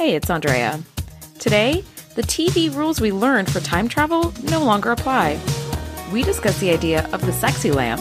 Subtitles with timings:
[0.00, 0.80] Hey, it's Andrea.
[1.38, 5.38] Today, the TV rules we learned for time travel no longer apply.
[6.10, 8.00] We discuss the idea of the sexy lamp.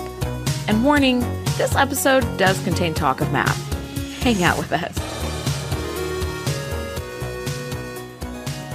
[0.69, 1.19] And warning,
[1.57, 4.23] this episode does contain talk of math.
[4.23, 4.97] Hang out with us.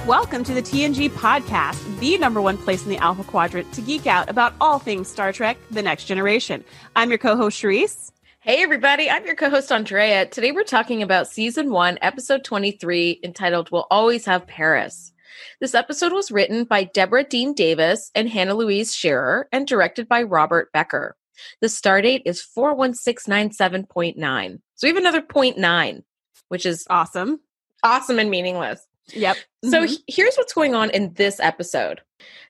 [0.05, 4.05] Welcome to the TNG podcast, the number one place in the Alpha Quadrant to geek
[4.05, 6.63] out about all things Star Trek The Next Generation.
[6.95, 8.11] I'm your co host, Shereese.
[8.45, 10.27] Hey, everybody, I'm your co host, Andrea.
[10.27, 15.11] Today we're talking about season one, episode 23, entitled We'll Always Have Paris.
[15.59, 20.21] This episode was written by Deborah Dean Davis and Hannah Louise Shearer and directed by
[20.21, 21.15] Robert Becker.
[21.59, 24.59] The star date is 41697.9.
[24.75, 26.03] So we have another 0.9,
[26.49, 27.39] which is Awesome.
[27.83, 28.85] awesome and meaningless.
[29.13, 29.37] Yep.
[29.65, 29.87] So Mhm.
[29.89, 32.01] he- here's what's going on in this episode.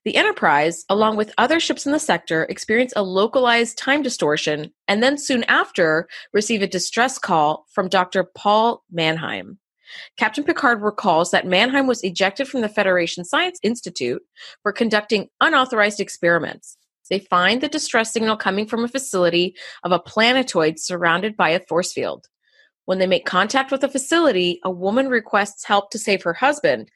[0.03, 5.02] The Enterprise, along with other ships in the sector, experience a localized time distortion and
[5.02, 8.23] then soon after receive a distress call from Dr.
[8.23, 9.57] Paul Mannheim.
[10.17, 14.22] Captain Picard recalls that Mannheim was ejected from the Federation Science Institute
[14.61, 16.78] for conducting unauthorized experiments.
[17.09, 21.59] They find the distress signal coming from a facility of a planetoid surrounded by a
[21.59, 22.28] force field.
[22.85, 26.89] When they make contact with the facility, a woman requests help to save her husband,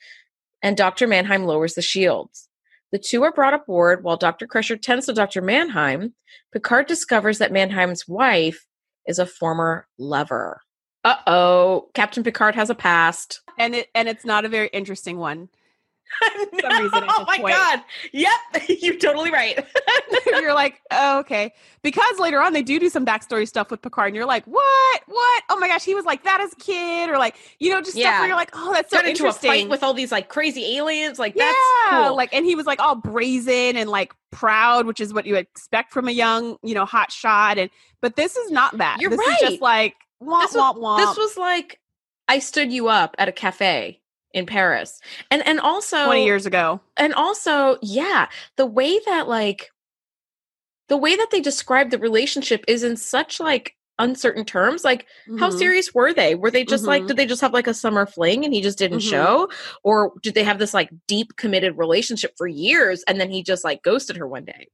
[0.61, 1.07] and Dr.
[1.07, 2.48] Mannheim lowers the shields.
[2.91, 4.47] The two are brought aboard while Dr.
[4.47, 5.41] Crusher tends to Dr.
[5.41, 6.13] Mannheim.
[6.51, 8.65] Picard discovers that Mannheim's wife
[9.07, 10.61] is a former lover.
[11.03, 13.41] Uh oh, Captain Picard has a past.
[13.57, 15.49] And it and it's not a very interesting one.
[16.61, 17.81] some reason oh my god!
[18.11, 18.31] Yep,
[18.81, 19.63] you're totally right.
[20.25, 21.53] you're like, oh, okay.
[21.81, 25.01] Because later on they do do some backstory stuff with Picard, and you're like, what?
[25.07, 25.43] What?
[25.49, 27.97] Oh my gosh, he was like that as a kid, or like, you know, just
[27.97, 29.49] stuff where you're like, oh, that's so Got into a interesting.
[29.51, 31.19] fight with all these like crazy aliens.
[31.19, 32.15] Like yeah, that's cool.
[32.15, 35.93] like, and he was like all brazen and like proud, which is what you expect
[35.93, 37.57] from a young, you know, hot shot.
[37.57, 37.69] And
[38.01, 38.97] but this is not that.
[38.99, 39.37] You're this right.
[39.43, 40.97] is just like womp This was- womp womp.
[40.97, 41.79] this was like
[42.27, 43.98] I stood you up at a cafe
[44.33, 44.99] in Paris,
[45.31, 46.79] and and also twenty years ago.
[46.97, 48.27] and also yeah
[48.57, 49.71] the way that like
[50.87, 55.05] the way that they describe the relationship is in such like uncertain terms like
[55.39, 55.57] how Mhm.
[55.57, 57.07] serious were they were they just like Mhm.
[57.07, 59.09] did they just have like a summer fling and he just didn't Mhm.
[59.09, 59.49] show
[59.83, 63.65] or did they have this like deep committed relationship for years and then he just
[63.65, 64.69] like ghosted her one day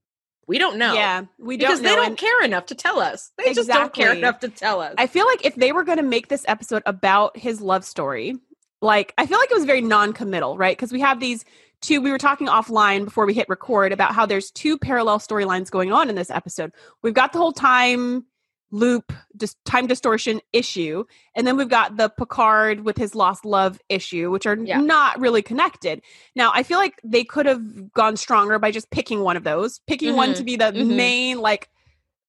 [0.47, 1.95] we don't know Yeah, we because don't they know.
[1.95, 4.93] don't and care enough to tell us they just don't care enough to tell us
[4.99, 8.35] I feel like if they were going to make this episode about his love story,
[8.85, 10.75] like I feel like it was very non-committal, right?
[10.77, 11.43] Because we have these
[11.81, 12.01] two.
[12.01, 15.91] We were talking offline before we hit record about how there's two parallel storylines going
[15.91, 16.71] on in this episode.
[17.01, 18.25] We've got the whole time
[18.71, 23.79] loop, just time distortion issue, and then we've got the Picard with his lost love
[23.89, 24.79] issue, which are Yeah.
[24.81, 26.01] not really connected.
[26.35, 29.79] Now, I feel like they could have gone stronger by just picking one of those,
[29.87, 30.37] picking one Mhm.
[30.37, 30.95] to be the Mhm.
[30.95, 31.69] main like.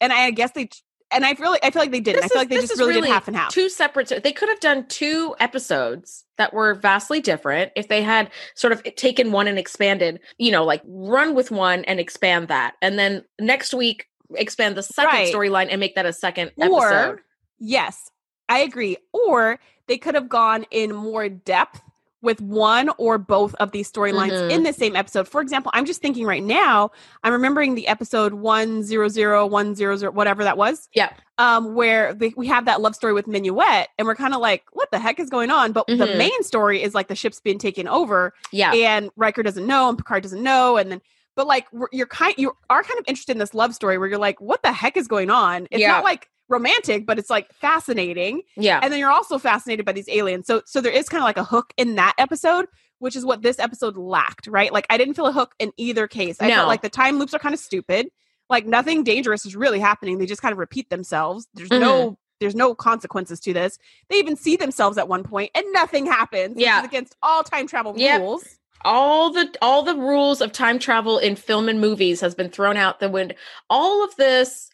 [0.00, 0.68] And I guess they
[1.16, 2.24] and I really I feel like they didn't.
[2.24, 3.52] I feel is- like they just is really, did half and half.
[3.52, 4.22] Two separate.
[4.22, 8.82] They could have done two episodes that were vastly different if they had sort of
[8.94, 10.20] taken one and expanded.
[10.38, 14.82] You know, like run with one and expand that, and then next week expand the
[14.82, 15.34] second Right.
[15.34, 17.20] storyline and make that a second or episode.
[17.58, 18.10] yes,
[18.48, 18.96] I agree.
[19.12, 21.80] Or they could have gone in more depth
[22.22, 24.50] with one or both of these storylines Mhm.
[24.50, 25.28] in the same episode.
[25.28, 26.90] For example, I'm just thinking right now,
[27.22, 30.88] I'm remembering the episode 100, 100, whatever that was.
[30.94, 31.10] Yeah.
[31.38, 34.64] Um, where they, we have that love story with Minuet, and we're kind of like,
[34.72, 35.72] what the heck is going on?
[35.72, 36.16] But the Mhm.
[36.16, 39.98] main story is like the ship's being taken over, Yeah, and Riker doesn't know and
[39.98, 41.02] Picard doesn't know and then
[41.36, 44.16] but like you're kind you are kind of interested in this love story where you're
[44.18, 45.88] like what the heck is going on it's Yeah.
[45.92, 50.08] not like romantic but it's like fascinating yeah, and then you're also fascinated by these
[50.08, 52.66] aliens so so there is kind of like a hook in that episode
[52.98, 56.06] which is what this episode lacked right like I didn't feel a hook in either
[56.06, 56.54] case I No.
[56.56, 58.08] felt like the time loops are kind of stupid
[58.48, 61.80] like nothing dangerous is really happening they just kind of repeat themselves there's Mm-hmm.
[61.80, 63.78] no there's no consequences to this.
[64.10, 66.56] They even see themselves at one point and nothing happens.
[66.58, 66.84] Yeah.
[66.84, 68.20] against all time travel Yep.
[68.20, 68.44] rules.
[68.84, 72.76] all the all the rules of time travel in film and movies has been thrown
[72.76, 73.34] out the window.
[73.70, 74.68] All of this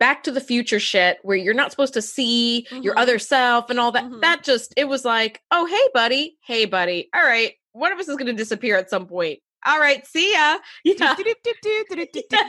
[0.00, 3.00] back to the future shit where you're not supposed to see your Mhm.
[3.02, 4.04] other self and all that.
[4.04, 4.20] Mhm.
[4.22, 7.08] That just it was like, oh hey buddy, hey buddy.
[7.14, 9.38] All right, one of us is going to disappear at some point.
[9.66, 10.56] All right, see ya.
[10.84, 11.14] Yeah.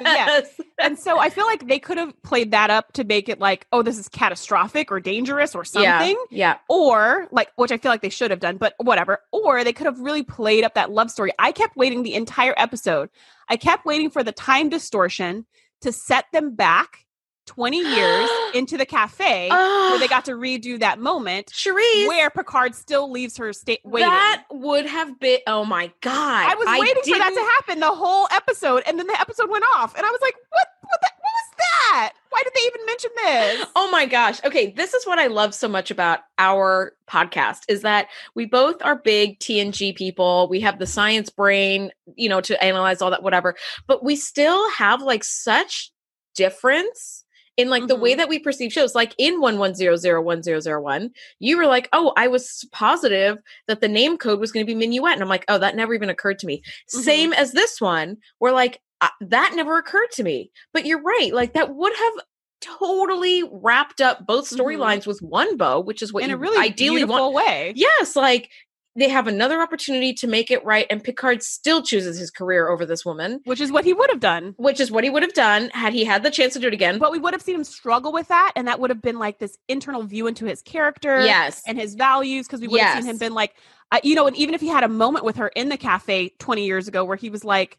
[0.01, 0.47] Yes.
[0.79, 3.67] And so I feel like they could have played that up to make it like,
[3.73, 5.83] oh, this is catastrophic or dangerous or something.
[5.83, 5.99] Yeah.
[5.99, 6.25] something.
[6.31, 6.57] Yeah.
[6.69, 9.19] Or like, which I feel like they should have done, but whatever.
[9.33, 11.31] Or they could have really played up that love story.
[11.37, 13.09] I kept waiting the entire episode.
[13.49, 15.45] I kept waiting for the time distortion
[15.81, 17.05] to set them back
[17.47, 22.07] 20 years into the cafe where they Ah, got to redo that moment Shereese.
[22.07, 24.09] where Picard still leaves her state waiting.
[24.09, 25.39] That would have been.
[25.47, 26.49] Oh my god!
[26.51, 29.65] I was waiting for that to happen the whole episode, and then the episode went
[29.75, 30.67] off, and I was like, "What?
[30.81, 31.57] What, the, what was
[31.91, 32.11] that?
[32.31, 33.67] Why did they even mention this?
[33.77, 34.43] Oh my gosh.
[34.43, 38.81] Okay, this is what I love so much about our podcast is that we both
[38.81, 40.47] are big TNG people.
[40.49, 43.55] We have the science brain, you know, to analyze all that whatever,
[43.87, 45.91] but we still have like such
[46.35, 47.23] difference
[47.61, 47.87] in like mm-hmm.
[47.87, 48.17] the way mm-hmm.
[48.17, 53.37] that we perceive shows like in 11001001 you were like oh i was positive
[53.67, 55.93] that the name code was going to be minuet and i'm like oh that never
[55.93, 56.99] even occurred to me mm-hmm.
[56.99, 61.33] same as this one where like uh, that never occurred to me but you're right
[61.33, 62.13] like that would have
[62.61, 64.61] totally wrapped up both mm-hmm.
[64.61, 65.09] storylines mm-hmm.
[65.09, 68.49] with one bow which is what in you a really ideally want way yes like
[68.95, 72.85] they have another opportunity to make it right and picard still chooses his career over
[72.85, 73.39] this woman.
[73.45, 74.53] Which is what he would have done.
[74.57, 76.73] Which is what he would have done had he had the chance to do it
[76.73, 76.99] again.
[76.99, 79.39] But we would have seen him struggle with that and that would have been like
[79.39, 81.61] this internal view into his character yes.
[81.65, 82.93] and his values because we would yes.
[82.93, 83.55] have seen him been like
[83.91, 86.29] uh, you know and even if he had a moment with her in the cafe
[86.39, 87.77] 20 years ago where he was like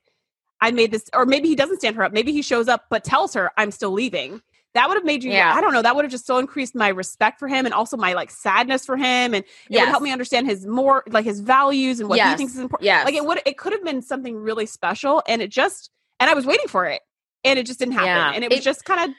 [0.60, 3.04] i made this or maybe he doesn't stand her up maybe he shows up but
[3.04, 4.40] tells her i'm still leaving
[4.74, 5.54] that would have made you yeah.
[5.54, 7.96] i don't know that would have just so increased my respect for him and also
[7.96, 9.80] my like sadness for him and it yes.
[9.80, 12.30] would help me understand his more like his values and what yes.
[12.32, 15.22] he thinks is important yeah like it would it could have been something really special
[15.28, 15.90] and it just
[16.20, 17.00] and i was waiting for it
[17.44, 18.32] and it just didn't happen yeah.
[18.32, 19.16] and it was it, just kind of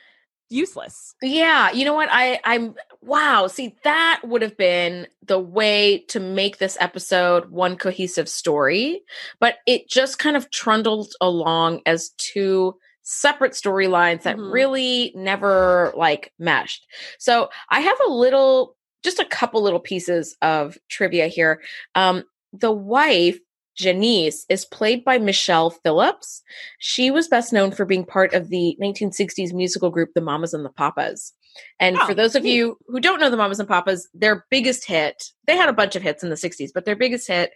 [0.50, 6.00] useless yeah you know what i i'm wow see that would have been the way
[6.08, 9.02] to make this episode one cohesive story
[9.40, 14.52] but it just kind of trundled along as two separate storylines that mm-hmm.
[14.52, 16.88] really never like meshed.
[17.20, 21.62] So I have a little, just a couple little pieces of trivia here.
[21.96, 22.24] Um,
[22.54, 23.38] the wife,
[23.76, 26.42] Janice, is played by Michelle Phillips.
[26.80, 30.64] She was best known for being part of the 1960s musical group The Mamas and
[30.64, 31.34] the Papas.
[31.80, 34.86] And oh, for those of you who don't know the Mamas and Papas, their biggest
[34.86, 37.52] hit, they had a bunch of hits in the 60s, but their biggest hit,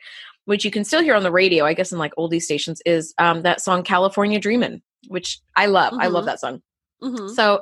[0.46, 3.14] which you can still hear on the radio, I guess in like oldie stations, is
[3.18, 5.94] um, that song California Dreamin', which I love.
[5.94, 6.02] Mm-hmm.
[6.02, 6.28] I love mm-hmm.
[6.28, 6.62] that song.
[7.02, 7.28] Mm-hmm.
[7.30, 7.62] So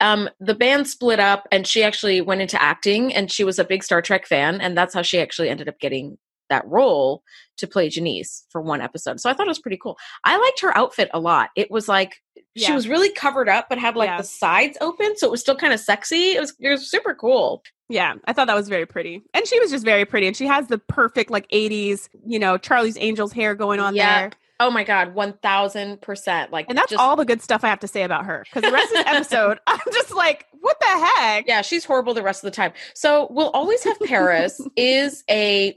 [0.00, 3.64] um, the band split up and she actually went into acting and she was a
[3.64, 4.60] big Star Trek fan.
[4.60, 6.18] And that's how she actually ended up getting
[6.52, 7.22] that role
[7.56, 9.20] to play Janice for one episode.
[9.20, 9.96] So I thought it was pretty cool.
[10.24, 11.50] I liked her outfit a lot.
[11.56, 12.16] It was like
[12.54, 12.66] yeah.
[12.66, 14.18] she was really covered up but had like yeah.
[14.18, 16.32] the sides open so it was still kind of sexy.
[16.32, 17.62] It was it was super cool.
[17.88, 19.22] Yeah, I thought that was very pretty.
[19.34, 22.58] And she was just very pretty and she has the perfect like 80s, you know,
[22.58, 24.20] Charlie's Angels hair going on yeah.
[24.20, 24.30] there.
[24.62, 26.52] Oh my god, one thousand percent!
[26.52, 28.44] Like, and that's just, all the good stuff I have to say about her.
[28.44, 31.48] Because the rest of the episode, I'm just like, what the heck?
[31.48, 32.72] Yeah, she's horrible the rest of the time.
[32.94, 35.76] So we'll always have Paris is a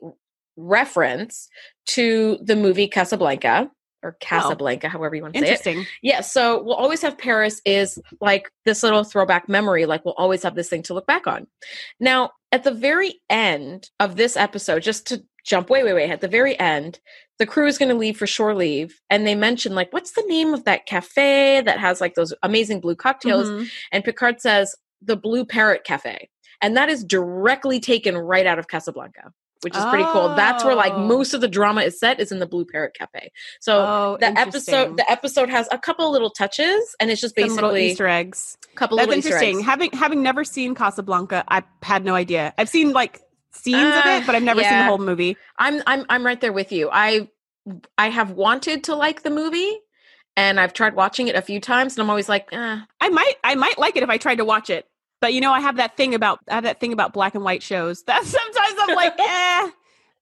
[0.56, 1.50] reference
[1.88, 3.72] to the movie Casablanca
[4.04, 4.18] or.
[4.20, 5.50] Casablanca, oh, however you want to say it.
[5.50, 5.88] Interesting.
[6.04, 6.22] Yeah.
[6.22, 9.88] So we'll always have Paris is like this little throwback memory.
[9.88, 11.48] Like we'll always have this thing to look back on.
[12.00, 16.22] Now, at the very end of this episode, just to jump way, way, way at
[16.22, 17.00] the very end,
[17.38, 19.02] the crew is going to leave for shore leave.
[19.10, 22.80] And they mention, like, what's the name of that cafe that has like those amazing
[22.80, 23.48] blue cocktails?
[23.48, 23.66] Mm-hmm.
[23.92, 26.30] And Picard says, the Blue Parrot Cafe.
[26.62, 29.34] And that is directly taken right out of Casablanca
[29.66, 29.90] which is oh.
[29.90, 30.36] pretty cool.
[30.36, 31.08] That's where like oh.
[31.08, 33.32] most of the drama is set is in the Blue Parrot Cafe.
[33.60, 37.56] So oh, the episode the episode has a couple little touches and it's just basically
[37.56, 38.60] little Easter eggs.
[38.76, 39.62] Couple That's interesting.
[39.62, 42.54] Having having never seen Casablanca, I had no idea.
[42.60, 43.22] I've seen like
[43.56, 44.69] scenes uh, of it, but I've never yeah.
[44.69, 45.38] seen the whole movie.
[45.57, 46.90] I'm I'm I'm right there with you.
[46.92, 47.30] I
[47.98, 49.80] I have wanted to like the movie
[50.38, 52.80] and I've tried watching it a few times and I'm always like, eh.
[53.02, 54.88] I might I might like it if I tried to watch it.
[55.22, 57.44] But you know, I have that thing about I have that thing about black and
[57.44, 58.04] white shows.
[58.04, 59.69] That sometimes I'm like, eh,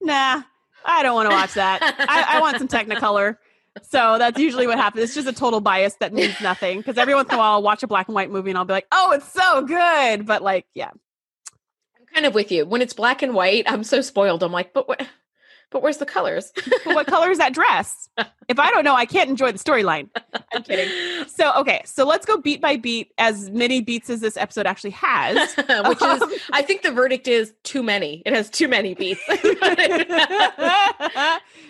[0.01, 0.43] nah,
[0.85, 1.81] I don't want to watch that.
[1.81, 3.37] I, I want some Technicolor.
[3.81, 5.03] So that's usually what happens.
[5.03, 6.77] It's just a total bias that means nothing.
[6.77, 8.65] Because every once in a while, I'll watch a black and white movie and I'll
[8.65, 10.91] be like, "Oh, it's so good," but like, yeah,
[12.13, 12.65] kind of with you.
[12.65, 14.43] When it's black and white, I'm so spoiled.
[14.43, 15.05] I'm like, but what?
[15.73, 16.51] But where's the colors?
[16.85, 18.07] but what color is that dress?
[18.47, 20.09] If I don't know, I can't enjoy the storyline.
[20.53, 20.89] I'm kidding.
[21.27, 24.91] So, okay, so let's go beat by beat, as many beats as this episode actually
[24.91, 25.55] has.
[25.57, 28.21] Which is, um, I think the verdict is too many.
[28.25, 29.21] It has too many beats.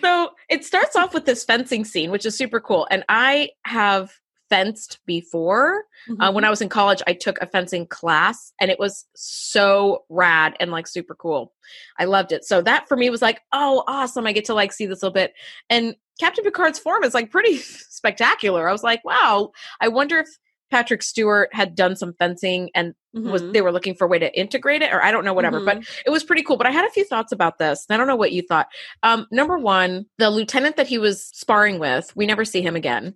[0.02, 2.86] so it starts off with this fencing scene, which is super cool.
[2.90, 4.12] And I have
[4.50, 5.84] fenced before.
[6.08, 6.20] Mm-hmm.
[6.20, 6.46] Uh, when mm-hmm.
[6.46, 10.70] I was in college, I took a fencing class and it was so rad and
[10.70, 11.52] like super cool.
[11.98, 12.44] I loved it.
[12.44, 14.26] So that for me was like, oh, awesome.
[14.26, 15.32] I get to like see this little bit.
[15.70, 18.68] And Captain Picard's form is like pretty spectacular.
[18.68, 20.28] I was like, wow, I wonder if
[20.70, 23.30] Patrick Stewart had done some fencing and mm-hmm.
[23.30, 25.58] was they were looking for a way to integrate it or I don't know whatever
[25.58, 25.80] mm-hmm.
[25.80, 28.08] but it was pretty cool but I had a few thoughts about this I don't
[28.08, 28.66] know what you thought
[29.04, 33.14] um, number one the lieutenant that he was sparring with we never see him again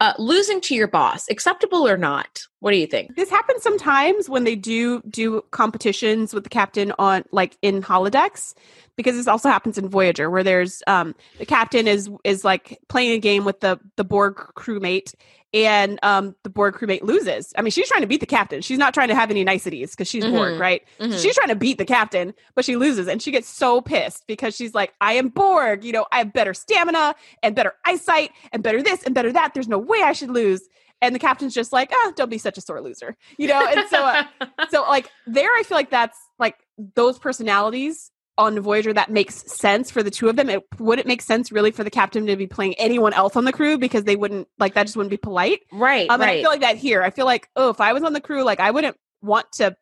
[0.00, 2.46] uh, losing to your boss acceptable or not?
[2.60, 3.16] What do you think?
[3.16, 8.54] This happens sometimes when they do do competitions with the captain on like in holodecks
[8.96, 13.12] because this also happens in voyager where there's um the captain is is like playing
[13.12, 15.14] a game with the the borg crewmate
[15.52, 17.52] and um, the Borg crewmate loses.
[17.58, 18.60] I mean, she's trying to beat the captain.
[18.62, 20.60] She's not trying to have any niceties because she's Borg, Mhm.
[20.60, 20.82] right?
[21.00, 21.20] Mhm.
[21.20, 24.54] she's trying to beat the captain, but she loses, and she gets so pissed because
[24.54, 25.84] she's like, "I am Borg.
[25.84, 29.54] You know, I have better stamina and better eyesight and better this and better that.
[29.54, 30.68] There's no way I should lose."
[31.02, 33.66] And the captain's just like, "Ah, don't be such a sore loser," you know.
[33.66, 34.24] And so, uh,
[34.70, 36.56] so like there, I feel like that's like
[36.94, 40.48] those personalities on Voyager that makes sense for the two of them.
[40.48, 43.52] It wouldn't make sense really for the captain to be playing anyone else on the
[43.52, 44.84] crew because they wouldn't like that.
[44.84, 45.60] Just wouldn't be polite.
[45.72, 47.02] right, Um, and I feel like that here.
[47.02, 49.76] I feel like, oh, if I was on the crew, like I wouldn't want to,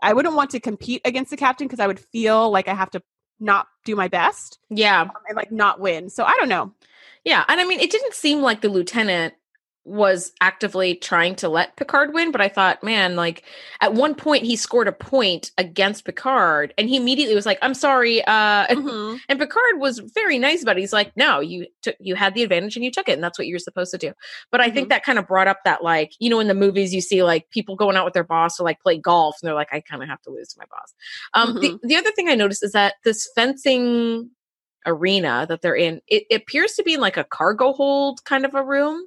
[0.00, 2.90] I wouldn't want to compete against the captain because I would feel like I have
[2.90, 3.02] to
[3.40, 5.02] not do my best yeah.
[5.02, 6.08] um, and like not win.
[6.08, 6.72] So I don't know.
[7.24, 9.34] Yeah, and I mean, it didn't seem like the lieutenant
[9.86, 13.42] was actively trying to let Picard win, but I thought, man, like
[13.82, 17.74] at one point he scored a point against Picard, and he immediately was like, "I'm
[17.74, 19.20] sorry," uh, Mhm.
[19.28, 20.80] and Picard was very nice about it.
[20.80, 23.38] He's like, "No, you took, you had the advantage and you took it, and that's
[23.38, 24.12] what you're supposed to do."
[24.50, 26.94] But I think that kind of brought up that, like, you know, in the movies
[26.94, 29.54] you see like people going out with their boss to like play golf, and they're
[29.54, 30.94] like, "I kind of have to lose to my boss."
[31.34, 34.30] Um, the the other thing I noticed is that this fencing
[34.86, 38.44] arena that they're in, it, it appears to be in like a cargo hold kind
[38.44, 39.02] of a room.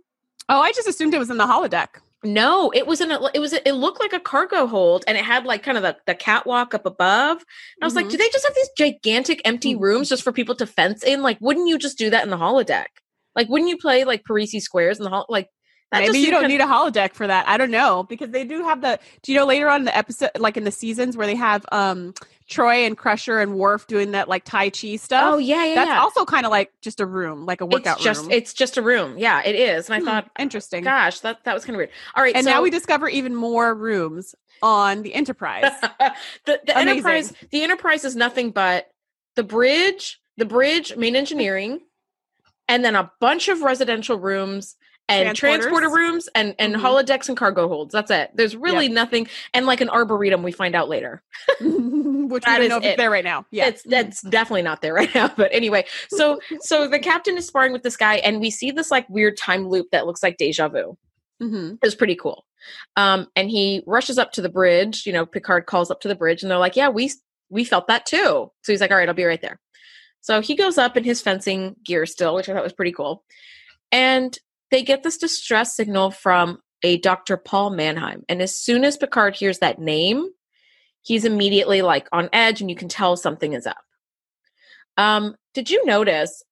[0.50, 1.88] Oh, I just assumed it was in the holodeck.
[2.24, 5.24] No, it was in a, it was it looked like a cargo hold and it
[5.24, 7.38] had like kind of the, the catwalk up above.
[7.38, 8.12] And I was like, Mhm.
[8.12, 9.82] do they just have these gigantic empty Mhm.
[9.82, 11.22] rooms just for people to fence in?
[11.22, 12.88] Like, wouldn't you just do that in the holodeck?
[13.36, 15.26] Like, wouldn't you play like parrises squares in the hall?
[15.30, 15.50] Like,
[15.92, 17.48] that Maybe you don't kind need a holodeck for that.
[17.48, 19.00] I don't know because they do have the.
[19.22, 21.66] Do you know later on in the episode, like in the seasons where they have
[21.72, 22.14] um
[22.50, 25.34] Troi and Crusher and Worf doing that like Tai Chi stuff?
[25.34, 26.00] Oh yeah, yeah, that's yeah.
[26.00, 28.32] also kind of like just a room, like a workout it's just room.
[28.32, 29.18] it's just a room.
[29.18, 29.90] Yeah, it is.
[29.90, 30.84] And I Hmm, thought, interesting.
[30.84, 31.90] gosh, that that was kind of weird.
[32.16, 35.72] All right, and so now we discover even more rooms on the Enterprise.
[36.46, 38.90] the the enterprise the enterprise is nothing but
[39.36, 41.82] the bridge the bridge main engineering
[42.68, 44.76] and then a bunch of residential rooms
[45.10, 46.82] and transporter rooms and and Mhm.
[46.82, 50.76] holodecks and cargo holds that's it there's really nothing and like an arboretum we find
[50.76, 51.24] out later
[51.62, 52.88] Which That we don't know if it.
[52.90, 53.46] it's there right now.
[53.52, 53.68] Yeah.
[53.68, 57.72] it's that's definitely not there right now but anyway so so the captain is sparring
[57.74, 60.68] with this guy and we see this like weird time loop that looks like deja
[60.68, 60.98] vu
[61.40, 62.46] hmm it was pretty cool.
[62.98, 65.06] Um, and he rushes up to the bridge.
[65.06, 67.12] You know, Picard calls up to the bridge, and they're like, "Yeah, we
[67.50, 69.60] we felt that too." So he's like, "All right, I'll be right there."
[70.22, 73.24] So he goes up in his fencing gear still, which I thought was pretty cool.
[73.92, 74.38] And
[74.72, 77.38] they get this distress signal from a Dr.
[77.38, 78.24] Paul Mannheim.
[78.30, 80.30] And as soon as Picard hears that name,
[81.02, 83.78] he's immediately like on edge, and you can tell something is up.
[84.98, 86.44] Um, did you notice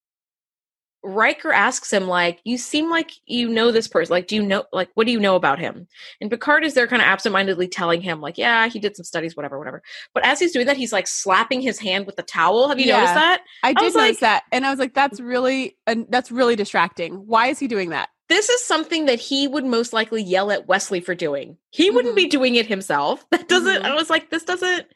[1.05, 4.11] Riker asks him, like, you seem like you know this person.
[4.11, 5.87] Like, do you know, like, what do you know about him?
[6.19, 9.35] And Picard is there kind of absentmindedly telling him, like, yeah, he did some studies,
[9.37, 9.83] whatever, whatever.
[10.13, 12.69] But as he's doing that, he's like slapping his hand with the towel.
[12.69, 12.97] Have you Yeah.
[12.97, 13.41] noticed that?
[13.63, 17.13] I did notice like- that, and I was like, "That's really, uh, that's really distracting.
[17.27, 20.67] Why is he doing that?" This is something that he would most likely yell at
[20.67, 21.57] Wesley for doing.
[21.69, 22.17] He wouldn't Mhm.
[22.17, 23.23] be doing it himself.
[23.29, 23.85] That doesn't, Mhm.
[23.85, 24.87] I was like, this doesn't,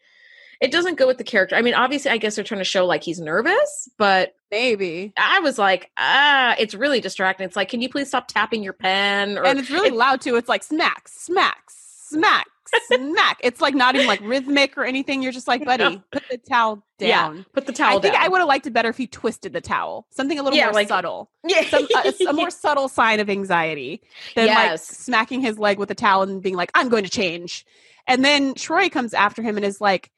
[0.61, 1.55] it doesn't go with the character.
[1.55, 5.41] I mean, obviously, I guess they're trying to show like he's nervous, but Maybe, I
[5.41, 7.45] was like, ah, it's really distracting.
[7.45, 9.37] It's like, can you please stop tapping your pen?
[9.37, 10.37] Or and it's really it- loud too.
[10.37, 12.47] It's like smack, smack, smack,
[12.87, 13.37] smack.
[13.43, 15.21] It's like not even like rhythmic or anything.
[15.21, 17.45] You're just like, buddy, put the towel Yeah, down.
[17.53, 18.23] put the towel I think down.
[18.23, 20.07] I would have liked it better if he twisted the towel.
[20.09, 21.29] Something a little Yeah, more like- subtle.
[21.47, 24.01] yeah, Some, a, a more subtle sign of anxiety
[24.33, 27.67] than like smacking his leg with a towel and being like, I'm going to change.
[28.07, 30.09] And then Troi comes after him and is like,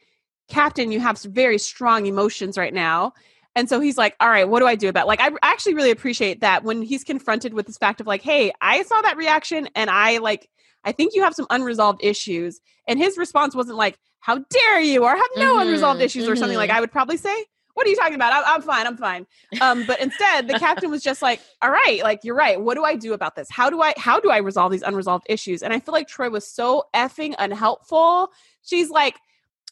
[0.51, 3.13] Captain, you have very strong emotions right now.
[3.55, 5.08] And so he's like, all right, what do I do about it?
[5.08, 8.51] Like, I actually really appreciate that when he's confronted with this fact of like, hey,
[8.62, 10.50] I saw that reaction and I like,
[10.84, 12.62] I think you have some unresolved issues.
[12.88, 16.36] And his response wasn't like, how dare you, or have no Mhm, unresolved issues, or
[16.36, 16.74] something like mhm.
[16.75, 17.46] I would probably say.
[17.74, 18.34] What are you talking about?
[18.34, 18.86] I, I'm fine.
[18.86, 19.25] I'm fine.
[19.62, 22.62] Um, but instead, the captain was just like, "All right, like you're right.
[22.62, 23.50] What do I do about this?
[23.50, 26.29] How do I how do I resolve these unresolved issues?" And I feel like Troi
[26.31, 28.31] was so effing unhelpful.
[28.62, 29.17] She's like,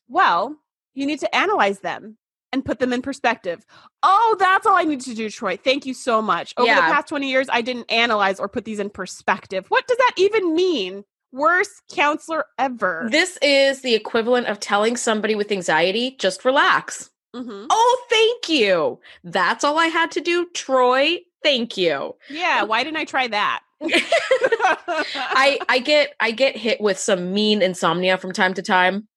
[0.08, 0.56] "Well,
[1.00, 2.18] you need to analyze them
[2.52, 3.66] and put them in perspective."
[4.04, 5.60] Oh, that's all I need to do, Troi.
[5.60, 6.54] Thank you so much.
[6.58, 9.66] Over the past 20 years, I didn't analyze or put these in perspective.
[9.70, 11.04] What does that even mean?
[11.32, 13.08] Worst counselor ever.
[13.12, 17.12] This is the equivalent of telling somebody with anxiety, just relax.
[17.36, 17.68] Mhm.
[17.70, 19.00] Oh, thank you.
[19.24, 21.20] That's all I had to do, Troi.
[21.44, 22.16] Thank you.
[22.30, 23.62] Yeah, why didn't I try that?
[23.82, 29.08] I I get I get hit with some mean insomnia from time to time.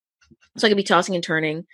[0.56, 1.66] So I could be tossing and turning.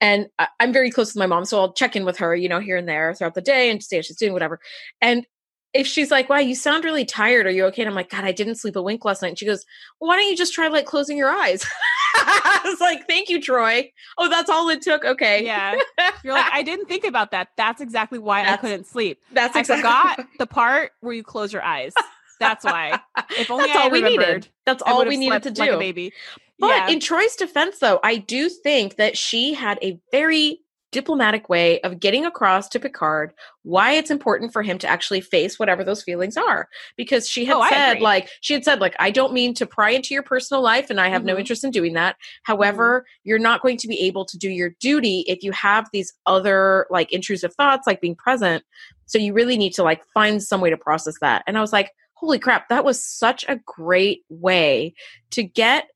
[0.00, 2.48] And I, I'm very close with my mom, so I'll check in with her, you
[2.48, 4.60] know, here and there throughout the day and see how she's doing, whatever.
[5.00, 5.26] And
[5.72, 7.46] if she's like, "Wow, you sound really tired.
[7.46, 9.38] Are you okay?" And I'm like, "God, I didn't sleep a wink last night." And
[9.38, 9.64] she goes,
[10.00, 11.64] well, "Why don't you just try like closing your eyes?"
[12.16, 15.04] I was like, "Thank you, Troi." Oh, that's all it took.
[15.04, 15.76] Okay, yeah.
[16.22, 17.48] You're like, I didn't think about that.
[17.56, 19.20] That's exactly why I couldn't sleep.
[19.32, 21.92] that's I exactly forgot the part where you close your eyes.
[22.40, 23.00] That's why.
[23.38, 24.48] If only That's I all we needed.
[24.66, 25.76] That's all we needed to like do.
[25.76, 26.12] a baby.
[26.58, 26.88] But yeah.
[26.90, 30.60] in Troi's defense, though, I do think that she had a very
[30.92, 33.32] diplomatic way of getting across to Picard
[33.64, 36.68] why it's important for him to actually face whatever those feelings are.
[36.96, 39.90] Because she had Oh, said, like, she had said, like, I don't mean to pry
[39.90, 41.40] into your personal life and I have no Mhm.
[41.40, 42.14] interest in doing that.
[42.44, 46.12] However, you're not going to be able to do your duty if you have these
[46.26, 48.62] other, like, intrusive thoughts, like being present.
[49.06, 51.42] So you really need to, like, find some way to process that.
[51.48, 54.94] And I was like, holy crap, that was such a great way
[55.32, 55.88] to get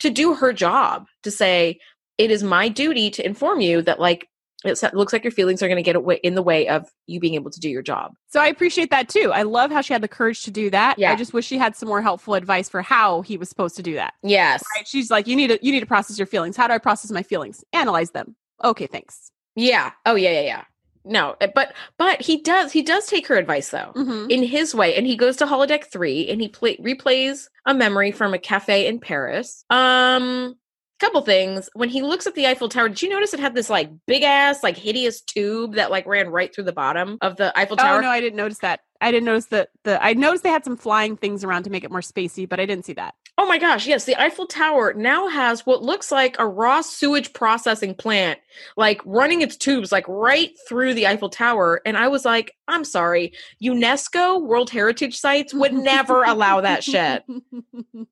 [0.00, 1.78] to do her job to say
[2.18, 4.28] it is my duty to inform you that like
[4.64, 7.20] it looks like your feelings are going to get away in the way of you
[7.20, 9.30] being able to do your job So I appreciate that too.
[9.32, 10.98] I love how she had the courage to do that.
[10.98, 11.12] Yeah.
[11.12, 13.82] I just wish she had some more helpful advice for how he was supposed to
[13.82, 14.14] do that.
[14.22, 14.86] yes Right?
[14.88, 16.56] She's like, you need to you need to process your feelings.
[16.56, 17.64] How do I process my feelings?
[17.72, 18.34] Analyze them.
[18.64, 19.30] Okay, thanks.
[19.54, 20.64] yeah oh yeah yeah yeah
[21.08, 24.30] no eh, but but he does he does take her advice though Mhm.
[24.30, 28.12] in his way and he goes to holodeck 3 and he play, replays a memory
[28.12, 30.54] from a cafe in paris um
[31.00, 33.70] couple things when he looks at the eiffel tower did you notice it had this
[33.70, 37.56] like big ass like hideous tube that like ran right through the bottom of the
[37.56, 38.80] eiffel tower Oh no, I didn't notice that.
[39.00, 41.84] I didn't notice that the I noticed they had some flying things around to make
[41.84, 43.14] it more spacey, but I didn't see that.
[43.40, 47.32] Oh my gosh, yes, the Eiffel Tower now has what looks like a raw sewage
[47.32, 48.40] processing plant,
[48.76, 51.80] like running its tubes like right through the Eiffel Tower.
[51.86, 57.22] And I was like, I'm sorry, UNESCO World Heritage Sites would never allow that shit.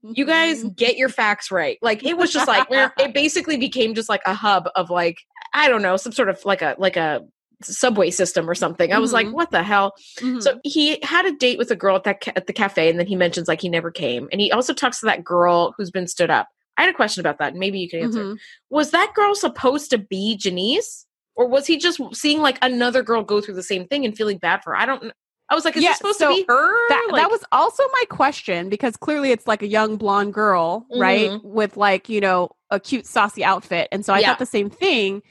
[0.04, 1.78] You guys get your facts right.
[1.82, 5.18] Like it was just like it basically became just like a hub of like,
[5.52, 7.22] I don't know, some sort of like a like a
[7.62, 8.92] subway system or something.
[8.92, 9.32] I was like, Mhm.
[9.32, 9.94] what the hell?
[10.18, 10.42] Mhm.
[10.42, 12.98] So he had a date with a girl at that ca- at the cafe, and
[12.98, 15.90] then he mentions like he never came, and he also talks to that girl who's
[15.90, 16.48] been stood up.
[16.76, 17.52] I had a question about that.
[17.52, 18.22] and Maybe you can answer.
[18.24, 18.36] Mhm.
[18.68, 23.22] Was that girl supposed to be Janice, or was he just seeing like another girl
[23.22, 24.76] go through the same thing and feeling bad for her?
[24.76, 25.12] I don't.
[25.48, 26.88] I was like, is Yeah, this supposed so to be her?
[26.88, 30.86] that Like- that was also my question because clearly it's like a young blonde girl,
[30.94, 31.30] right?
[31.30, 31.44] Mhm.
[31.44, 33.86] With like, you know, a cute saucy outfit.
[33.92, 34.26] And so I Yeah.
[34.30, 35.22] thought the same thing.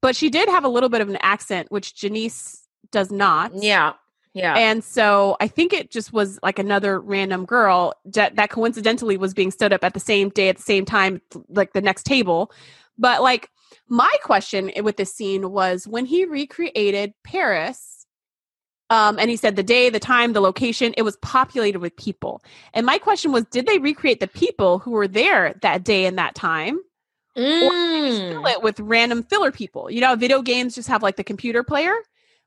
[0.00, 3.52] But she did have a little bit of an accent, which Janice does not.
[3.54, 3.94] yeah,
[4.36, 9.16] yeah, And so I think it just was like another random girl that, that coincidentally
[9.16, 12.04] was being stood up at the same day at the same time, like the next
[12.04, 12.52] table.
[12.98, 13.48] But like
[13.88, 18.06] my question with this scene was when he recreated Paris,
[18.90, 22.42] um, and he said the day, the time, the location, it was populated with people.
[22.74, 26.18] And my question was, did they recreate the people who were there that day and
[26.18, 26.78] that time?
[27.36, 28.32] Mm.
[28.32, 29.90] Fill it with random filler people.
[29.90, 31.94] You know, video games just have like the computer player.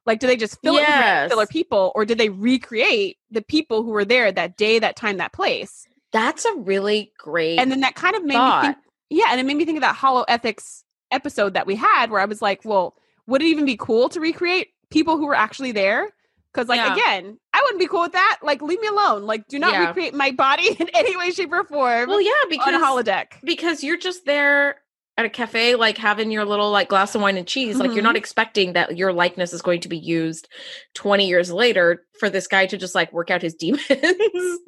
[0.05, 3.83] Like, do they just fill it with filler people, or did they recreate the people
[3.83, 5.85] who were there that day, that time, that place?
[6.11, 7.59] That's a really great.
[7.59, 8.77] And then that kind of made me think.
[9.11, 12.21] Yeah, and it made me think of that Hollow Ethics episode that we had, where
[12.21, 12.95] I was like, well,
[13.27, 16.09] would it even be cool to recreate people who were actually there?
[16.51, 16.93] Because, like, Yeah.
[16.93, 18.39] again, I wouldn't be cool with that.
[18.41, 19.23] Like, leave me alone.
[19.23, 19.87] Like, do not Yeah.
[19.87, 23.25] recreate my body in any way, shape, or form well, yeah, on a because holodeck.
[23.43, 24.77] because you're just there
[25.17, 28.01] at a cafe like having your little like glass of wine and cheese like you're
[28.01, 30.47] not expecting that your likeness is going to be used
[30.95, 33.83] 20 years later for this guy to just like work out his demons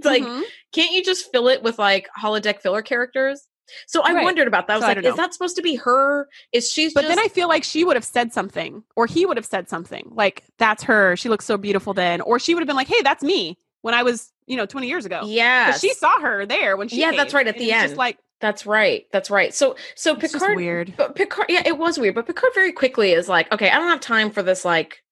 [0.04, 0.44] like Mhm.
[0.74, 3.48] can't you just fill it with like holodeck filler characters
[3.88, 4.24] so i Right.
[4.24, 6.70] wondered about that i was So like don't is that supposed to be her is
[6.70, 9.38] she's But just, then I feel like she would have said something, or he would
[9.38, 11.16] have said something like, "That's her.
[11.16, 13.94] She looks so beautiful." Then, or she would have been like, "Hey, that's me when
[13.94, 17.00] I was, you know, twenty years ago." yeah she saw her there when she.
[17.00, 17.88] Yeah, that's right, at the end.
[17.90, 20.94] Just like that's right that's right so so it's picard weird.
[20.98, 22.16] But Picard, yeah, it was weird.
[22.16, 25.04] But Picard very quickly is like, okay, I don't have time for this like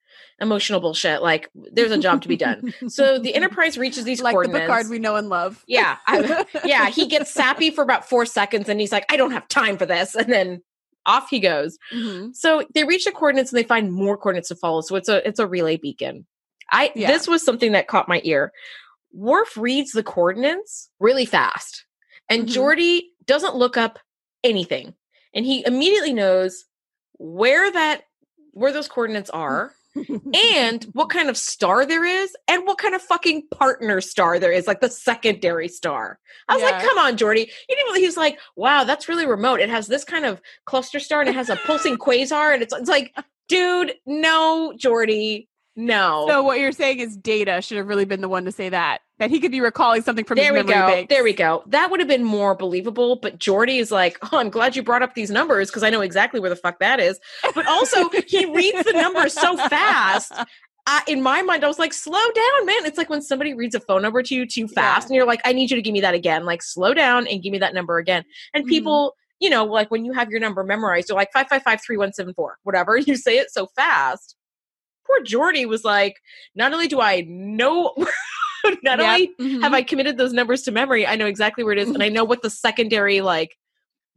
[0.41, 1.21] emotional bullshit.
[1.21, 2.73] Like, there's a job to be done.
[2.87, 4.61] So the Enterprise reaches these like the coordinates.
[4.65, 5.63] Picard we know and love.
[5.67, 6.89] yeah, I, yeah.
[6.89, 9.85] He gets sappy for about four seconds, and he's like, I don't have time for
[9.85, 10.61] this, and then
[11.05, 11.77] off he goes.
[11.93, 12.35] Mhm.
[12.35, 14.81] So they reach the coordinates, and they find more coordinates to follow.
[14.81, 16.25] So it's a it's a relay beacon.
[16.71, 17.07] I Yeah.
[17.11, 18.51] this was something that caught my ear.
[19.11, 21.85] Worf reads the coordinates really fast,
[22.29, 22.53] and Mhm.
[22.53, 23.97] Geordi doesn't look up
[24.43, 24.93] anything,
[25.33, 26.65] and he immediately knows
[27.17, 28.03] where that
[28.51, 29.73] where those coordinates are
[30.53, 34.51] and what kind of star there is and what kind of fucking partner star there
[34.51, 36.19] is like the secondary star.
[36.47, 37.41] I was like come on Geordi.
[37.69, 39.59] You didn't really, like wow that's really remote.
[39.59, 42.73] It has this kind of cluster star and it has a pulsing quasar and it's,
[42.73, 43.13] it's like
[43.47, 45.47] dude no Geordi
[45.85, 48.69] no So what you're saying is Data should have really been the one to say
[48.69, 48.99] that.
[49.19, 50.87] That he could be recalling something from there we his memory go.
[50.95, 51.09] banks.
[51.13, 51.63] There we go.
[51.67, 53.17] That would have been more believable.
[53.17, 56.01] But Geordi is like, oh, I'm glad you brought up these numbers because I know
[56.01, 57.19] exactly where the fuck that is.
[57.53, 60.31] But also, he reads the numbers so fast.
[60.87, 62.85] I, in my mind, I was like, slow down, man.
[62.85, 65.07] It's like when somebody reads a phone number to you too fast, Yeah.
[65.09, 66.45] and you're like, I need you to give me that again.
[66.45, 68.23] Like, slow down and give me that number again.
[68.53, 68.69] And Mhm.
[68.69, 71.81] people, you know, like when you have your number memorized, you're like five five five
[71.85, 72.97] three one seven four, whatever.
[73.05, 74.35] You say it so fast.
[75.09, 76.21] Poor Geordi was like,
[76.55, 77.93] not only do I know
[78.83, 78.99] not Yep.
[78.99, 79.61] only Mhm.
[79.63, 82.09] have I committed those numbers to memory, I know exactly where it is, and I
[82.09, 83.57] know what the secondary like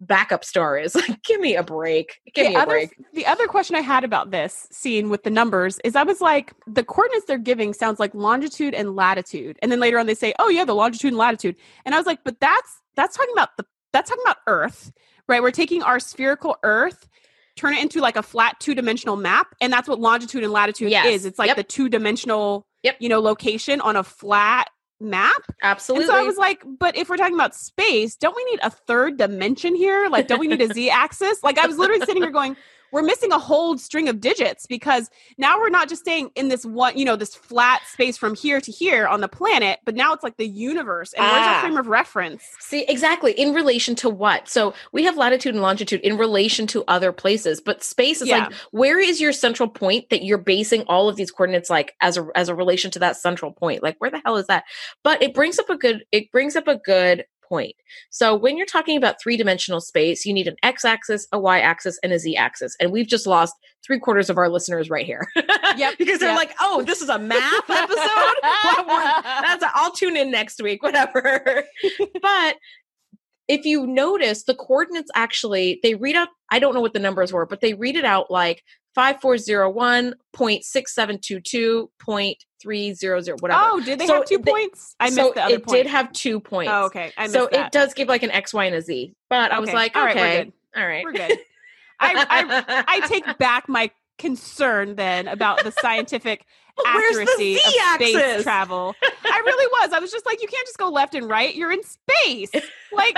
[0.01, 0.95] backup star is.
[1.09, 2.19] Like, give me a break.
[2.35, 2.91] Give me a other break.
[3.15, 6.53] the other question I had about this scene with the numbers is I was like,
[6.67, 10.35] the coordinates they're giving sounds like longitude and latitude, and then later on they say,
[10.41, 13.57] oh yeah, the longitude and latitude, and I was like, but that's that's talking about
[13.57, 14.93] the that's talking about Earth,
[15.29, 15.41] right?
[15.41, 17.09] We're taking our spherical Earth.
[17.57, 20.91] Turn it into like a flat two dimensional map, and that's what longitude and latitude
[20.91, 21.07] Yes.
[21.07, 21.27] is.
[21.27, 21.57] It's like Yep.
[21.57, 22.97] the two dimensional, Yep.
[23.01, 24.69] you know, location on a flat
[25.01, 25.43] map.
[25.63, 26.05] Absolutely.
[26.05, 28.71] And so I was like, but if we're talking about space, don't we need a
[28.71, 30.09] third dimension here?
[30.09, 31.43] Like, don't we need a z axis?
[31.43, 32.57] Like, I was literally sitting here going,
[32.93, 36.65] we're missing a whole string of digits because now we're not just staying in this
[36.65, 40.13] one, you know, this flat space from here to here on the planet, but now
[40.13, 41.13] it's like the universe.
[41.15, 41.55] And where's Ah.
[41.55, 42.45] our frame of reference?
[42.61, 43.33] See, exactly.
[43.33, 44.49] In relation to what?
[44.49, 48.45] So we have latitude and longitude in relation to other places, but space is Yeah.
[48.45, 52.17] like, where is your central point that you're basing all of these coordinates like as
[52.19, 53.83] a as a relation to that central point?
[53.83, 54.65] Like, where the hell is that?
[55.03, 57.77] But it brings up a good it brings up a good point.
[58.09, 61.61] So when you're talking about three dimensional space, you need an x axis, a y
[61.61, 63.55] axis, and a z axis, and we've just lost
[63.87, 65.29] three quarters of our listeners right here.
[65.75, 66.39] Yep, because they're yep.
[66.39, 68.35] like, oh, this is a math episode.
[68.43, 71.65] That's I'll tune in next week, whatever.
[72.23, 72.57] but
[73.49, 76.29] if you notice, the coordinates actually they read out.
[76.51, 78.63] I don't know what the numbers were, but they read it out like
[78.95, 83.61] five four zero one point six seven two two point three zero zero whatever.
[83.65, 84.95] Oh, did they So have two they- points?
[85.01, 85.77] I missed so the other it point.
[85.77, 86.71] did have two points.
[86.73, 87.13] Oh, okay.
[87.17, 87.67] I missed so that.
[87.67, 89.15] it does give like an X, Y, and a Z.
[89.29, 89.77] But I was Okay.
[89.77, 90.53] like, All right, we're okay, good.
[90.81, 91.39] all right, We're good.
[92.01, 96.45] I, I, I take back my concern then about the scientific
[96.85, 98.95] Where's the accuracy of space travel.
[99.03, 99.93] I really was.
[99.93, 101.55] I was just like, you can't just go left and right.
[101.55, 102.51] You're in space.
[102.93, 103.17] Like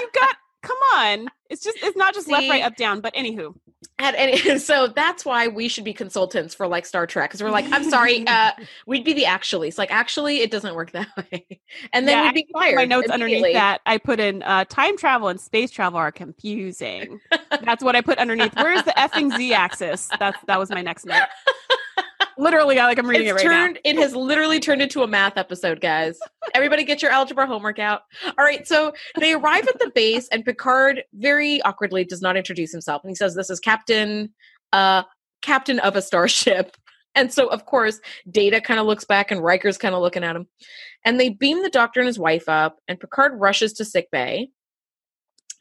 [0.00, 0.36] you've got.
[0.62, 1.28] Come on.
[1.50, 1.78] It's just.
[1.82, 3.00] It's not just left, right, up, down.
[3.00, 3.56] But anywho,
[4.02, 7.50] At any, so that's why we should be consultants for like Star Trek because we're
[7.50, 8.50] like, I'm sorry, uh,
[8.84, 9.78] we'd be the actuallys.
[9.78, 11.60] Like, actually, it doesn't work that way,
[11.92, 12.74] and then Yeah, we'd be fired.
[12.74, 17.20] my notes underneath that I put in uh, time travel and space travel are confusing.
[17.62, 18.56] That's what I put underneath.
[18.56, 20.10] Where's the effing z axis?
[20.18, 21.22] That's that was my next note.
[22.38, 23.78] Literally, I like I'm reading It's it right turned.
[23.84, 26.18] It has literally turned into a math episode, guys.
[26.54, 28.02] Everybody, get your algebra homework out.
[28.26, 32.72] All right, so they arrive at the base, and Picard very awkwardly does not introduce
[32.72, 34.32] himself, and he says, "This is Captain,
[34.72, 35.02] uh,
[35.42, 36.76] Captain of a starship."
[37.14, 40.34] And so, of course, Data kind of looks back, and Riker's kind of looking at
[40.34, 40.46] him,
[41.04, 44.48] and they beam the doctor and his wife up, and Picard rushes to sickbay.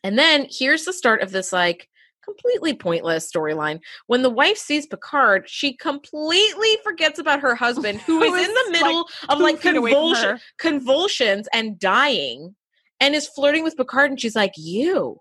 [0.02, 1.90] And then here's the start of this like
[2.24, 3.80] completely pointless storyline.
[4.08, 8.54] When the wife sees Picard, she completely forgets about her husband, who Who is in
[8.54, 12.56] the middle of like away from convulsion, convulsions and dying,
[13.00, 14.12] and is flirting with Picard.
[14.12, 15.20] And she's like, "You."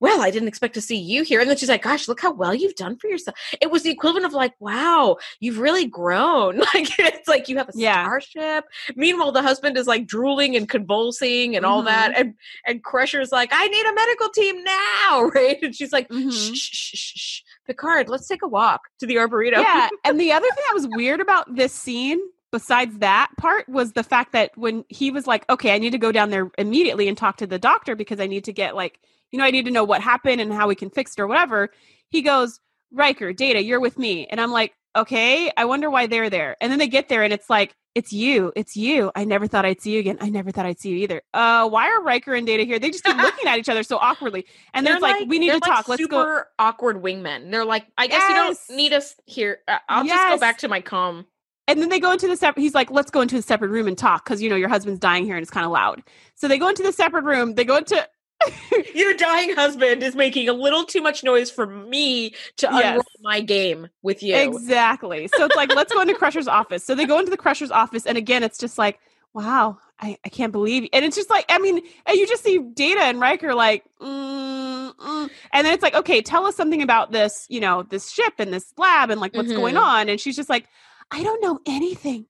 [0.00, 1.40] Well, I didn't expect to see you here.
[1.40, 3.36] And then she's like, gosh, look how well you've done for yourself.
[3.60, 6.58] It was the equivalent of like, wow, you've really grown.
[6.74, 8.04] Like, it's like you have a Yeah.
[8.04, 8.64] starship.
[8.94, 11.86] Meanwhile, the husband is like drooling and convulsing and all Mhm.
[11.86, 12.18] that.
[12.18, 12.34] And
[12.66, 15.58] and Crusher's like, I need a medical team now, right?
[15.62, 16.30] And she's like, Mhm.
[16.32, 17.40] shh, shh, shh, shh, shh.
[17.66, 19.60] Picard, let's take a walk to the Arboretum.
[19.60, 23.92] Yeah, and the other thing that was weird about this scene, besides that part, was
[23.92, 27.08] the fact that when he was like, "Okay, I need to go down there immediately
[27.08, 29.00] and talk to the doctor because I need to get like,
[29.30, 31.26] you know, I need to know what happened and how we can fix it or
[31.26, 31.70] whatever."
[32.08, 32.60] He goes,
[32.92, 36.70] "Riker, Data, you're with me," and I'm like, "Okay, I wonder why they're there." And
[36.72, 39.10] then they get there, and it's like, "It's you, it's you.
[39.14, 40.18] I never thought I'd see you again.
[40.20, 42.78] I never thought I'd see you either." Uh, why are Riker and Data here?
[42.78, 45.48] They just keep looking at each other so awkwardly, and They're they're like, "We need
[45.48, 45.88] to like talk.
[45.88, 47.50] Let's super go." awkward wingmen.
[47.50, 49.58] They're like, I guess you don't need us here.
[49.68, 51.26] Uh, I'll just go back to my com.
[51.66, 52.62] And then they go into the separate.
[52.62, 55.00] He's like, "Let's go into a separate room and talk because you know your husband's
[55.00, 56.02] dying here and it's kind of loud."
[56.34, 57.56] So they go into the separate room.
[57.56, 58.08] They go into
[58.94, 62.90] Your dying husband is making a little too much noise for me to Yes.
[62.90, 64.36] unroll my game with you.
[64.36, 65.28] exactly.
[65.28, 68.06] So it's like, "Let's go into Crusher's office." So they go into the Crusher's office,
[68.06, 69.00] and again, it's just like,
[69.34, 72.58] "Wow, I, I can't believe." And it's just like, I mean, and you just see
[72.58, 75.30] Data and Riker like, mm, mm.
[75.52, 78.52] and then it's like, "Okay, tell us something about this, you know, this ship and
[78.52, 79.82] this lab and like what's going Mhm.
[79.82, 80.66] on." And she's just like,
[81.10, 82.26] "I don't know anything."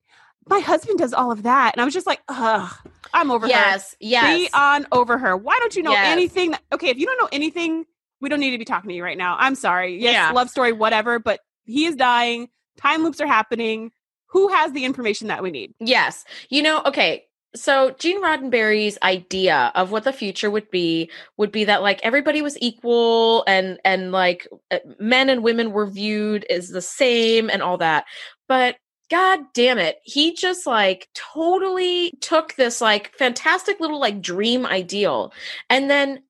[0.49, 2.73] My husband does all of that, and I was just like, "Ugh,
[3.13, 4.37] I'm over her." yes, yes.
[4.37, 5.37] Be on over her.
[5.37, 6.07] Why don't you know Yes.
[6.09, 6.53] anything?
[6.53, 7.85] that- okay, if you don't know anything,
[8.21, 9.37] we don't need to be talking to you right now.
[9.39, 9.99] I'm sorry.
[10.01, 10.31] Yes, Yeah.
[10.33, 12.49] love story, whatever, but he is dying.
[12.79, 13.93] Time loops are happening.
[14.31, 15.75] Who has the information that we need?
[15.81, 16.25] Yes.
[16.51, 17.25] You know, okay.
[17.57, 22.43] So Gene Roddenberry's idea of what the future would be would be that like everybody
[22.43, 27.63] was equal and and like uh, men and women were viewed as the same and
[27.63, 28.05] all that.
[28.49, 28.77] But
[29.11, 35.33] god damn it, he just like totally took this like fantastic little like dream ideal
[35.71, 36.23] and then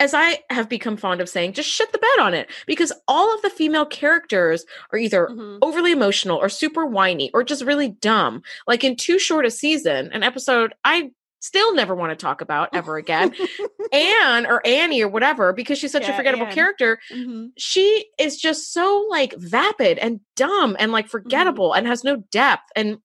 [0.00, 3.32] as I have become fond of saying, just shit the bed on it because all
[3.32, 5.58] of the female characters are either Mhm.
[5.62, 8.42] overly emotional or super whiny or just really dumb.
[8.66, 12.70] Like in Too Short a Season, an episode I still never want to talk about
[12.72, 13.34] ever again.
[13.92, 16.54] Anne or Annie or whatever, because she's such a forgettable Anne.
[16.54, 17.48] character, Mhm.
[17.58, 22.70] she is just so like vapid and dumb and like forgettable and has no depth.
[22.76, 22.98] And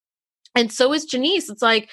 [0.56, 1.50] and so is Janice.
[1.50, 1.89] It's like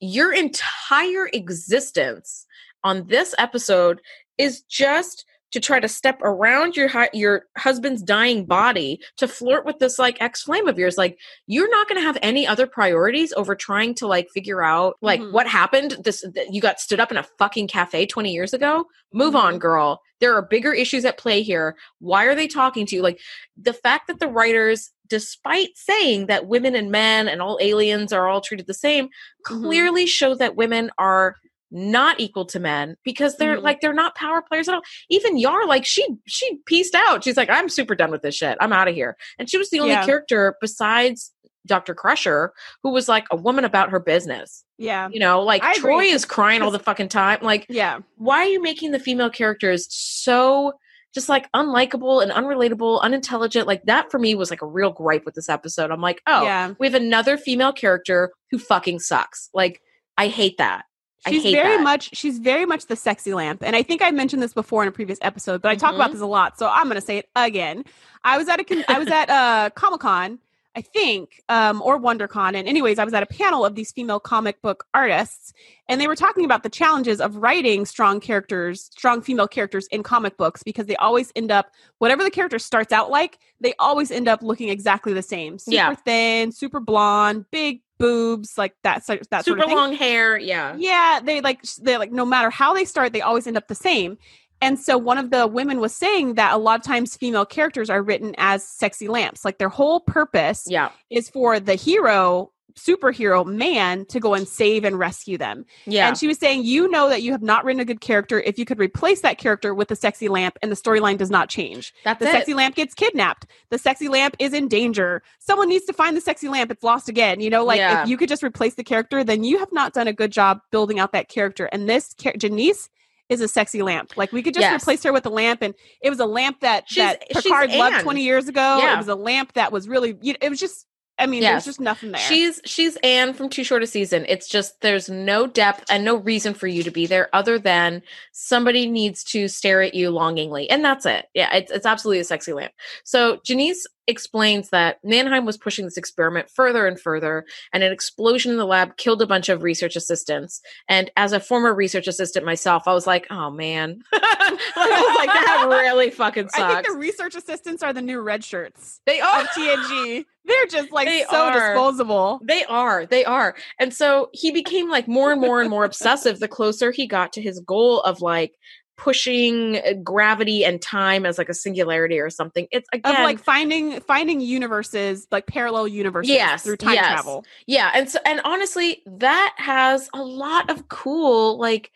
[0.00, 2.46] your entire existence
[2.84, 4.00] on this episode
[4.38, 9.64] is just to try to step around your hu- your husband's dying body to flirt
[9.64, 12.66] with this like ex flame of yours like you're not going to have any other
[12.66, 15.32] priorities over trying to like figure out like Mhm.
[15.32, 18.86] what happened this that you got stood up in a fucking cafe 20 years ago
[19.12, 19.60] move on Mhm.
[19.60, 23.20] girl there are bigger issues at play here why are they talking to you like
[23.56, 28.26] the fact that the writers despite saying that women and men and all aliens are
[28.28, 29.10] all treated the same Mhm.
[29.44, 31.36] clearly show that women are
[31.76, 33.62] not equal to men because they're Mhm.
[33.62, 34.82] like they're not power players at all.
[35.10, 37.22] Even Yar, like she she pieced out.
[37.22, 38.56] She's like, I'm super done with this shit.
[38.60, 39.16] I'm out of here.
[39.38, 40.06] And she was the only Yeah.
[40.06, 41.32] character besides
[41.66, 41.94] Dr.
[41.94, 44.64] Crusher who was like a woman about her business.
[44.78, 45.08] Yeah.
[45.12, 47.40] You know, like I agree, Troi is 'cause- crying all the fucking time.
[47.42, 47.98] Like, Yeah.
[48.16, 50.72] why are you making the female characters so
[51.14, 53.66] just like unlikable and unrelatable, unintelligent?
[53.66, 55.90] Like that for me was like a real gripe with this episode.
[55.90, 56.74] I'm like, oh, Yeah.
[56.78, 59.50] we have another female character who fucking sucks.
[59.52, 59.80] Like,
[60.18, 60.84] I hate that.
[61.28, 61.82] She's very that.
[61.82, 63.62] much she's very much the sexy lamp.
[63.62, 65.96] And I think I mentioned this before in a previous episode, but I talk Mhm.
[65.96, 67.84] about this a lot, so I'm going to say it again.
[68.24, 70.38] I was at a con- I was at uh Comic-Con,
[70.76, 72.54] I think, um or WonderCon.
[72.54, 75.52] And anyways, I was at a panel of these female comic book artists
[75.88, 80.02] and they were talking about the challenges of writing strong characters, strong female characters in
[80.02, 84.10] comic books because they always end up whatever the character starts out like, they always
[84.10, 85.58] end up looking exactly the same.
[85.58, 85.94] Super Yeah.
[85.94, 90.36] thin, super blonde, big boobs, like that that sort super of thing long hair.
[90.38, 90.74] Yeah.
[90.78, 93.74] yeah they like they like no matter how they start they always end up the
[93.74, 94.18] same
[94.62, 97.90] and so one of the women was saying that a lot of times female characters
[97.90, 100.90] are written as sexy lamps like their whole purpose Yeah.
[101.10, 106.08] is for the hero superhero man to go and save and rescue them Yeah.
[106.08, 108.58] and she was saying you know that you have not written a good character if
[108.58, 111.94] you could replace that character with the sexy lamp and the storyline does not change
[112.04, 112.32] That's the it.
[112.32, 113.46] sexy lamp gets kidnapped.
[113.70, 115.22] The sexy lamp is in danger.
[115.38, 116.70] Someone needs to find the sexy lamp.
[116.70, 117.40] It's lost again.
[117.40, 118.02] You know, like Yeah.
[118.02, 120.60] if you could just replace the character, then you have not done a good job
[120.70, 121.66] building out that character.
[121.72, 122.88] And this char- Janice
[123.28, 124.12] is a sexy lamp.
[124.16, 124.82] Like we could just Yes.
[124.82, 128.00] replace her with a lamp, and it was a lamp that She's- that Picard loved
[128.02, 128.78] twenty years ago.
[128.80, 128.94] Yeah.
[128.94, 130.16] It was a lamp that was really.
[130.22, 130.86] It was just.
[131.18, 131.64] I mean, Yes.
[131.64, 132.20] there's just nothing there.
[132.20, 134.26] She's she's Anne from Too Short a Season.
[134.28, 138.02] It's just there's no depth and no reason for you to be there other than
[138.32, 141.26] somebody needs to stare at you longingly, and that's it.
[141.34, 142.72] Yeah, it's it's absolutely a sexy lamp.
[143.04, 148.52] So Janice explains that Mannheim was pushing this experiment further and further, and an explosion
[148.52, 150.60] in the lab killed a bunch of research assistants.
[150.88, 155.28] And as a former research assistant myself, I was like, oh man, I was like
[155.28, 156.62] that really fucking sucks.
[156.62, 160.24] I think the research assistants are the new red shirts They are TNG.
[160.44, 161.52] They're just like They so are.
[161.74, 162.40] disposable.
[162.44, 163.06] They are.
[163.06, 163.56] They are.
[163.80, 167.32] And so he became like more and more and more obsessive the closer he got
[167.32, 168.52] to his goal of like
[168.96, 172.66] pushing uh, gravity and time as like a singularity or something.
[172.70, 177.12] It's Of again like finding finding universes, like parallel universes Yes, through time yes.
[177.12, 177.44] travel.
[177.66, 181.92] yeah, and so and honestly, that has a lot of cool like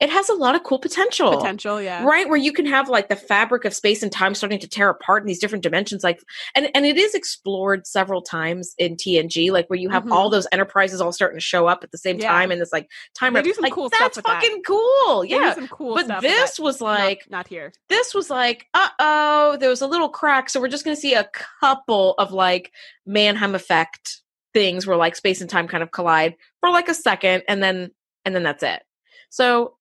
[0.00, 1.36] it has a lot of cool potential.
[1.36, 2.04] Potential, yeah.
[2.04, 4.88] right where you can have like the fabric of space and time starting to tear
[4.90, 6.20] apart in these different dimensions like
[6.56, 10.12] and and it is explored several times in TNG like where you have Mhm.
[10.12, 12.28] all those enterprises all starting to show up at the same Yeah.
[12.30, 12.88] time and this like
[13.18, 14.24] time They rep- do some like, cool stuff that's that.
[14.26, 16.62] fucking cool They do yeah some cool but stuff this that.
[16.62, 17.72] was like not, here.
[17.88, 21.14] this was like uh-oh there was a little crack so we're just going to see
[21.14, 21.28] a
[21.60, 22.72] couple of like
[23.06, 24.20] Mannheim effect
[24.52, 27.90] things where like space and time kind of collide for like a second and then
[28.24, 28.82] and then that's it
[29.34, 29.74] so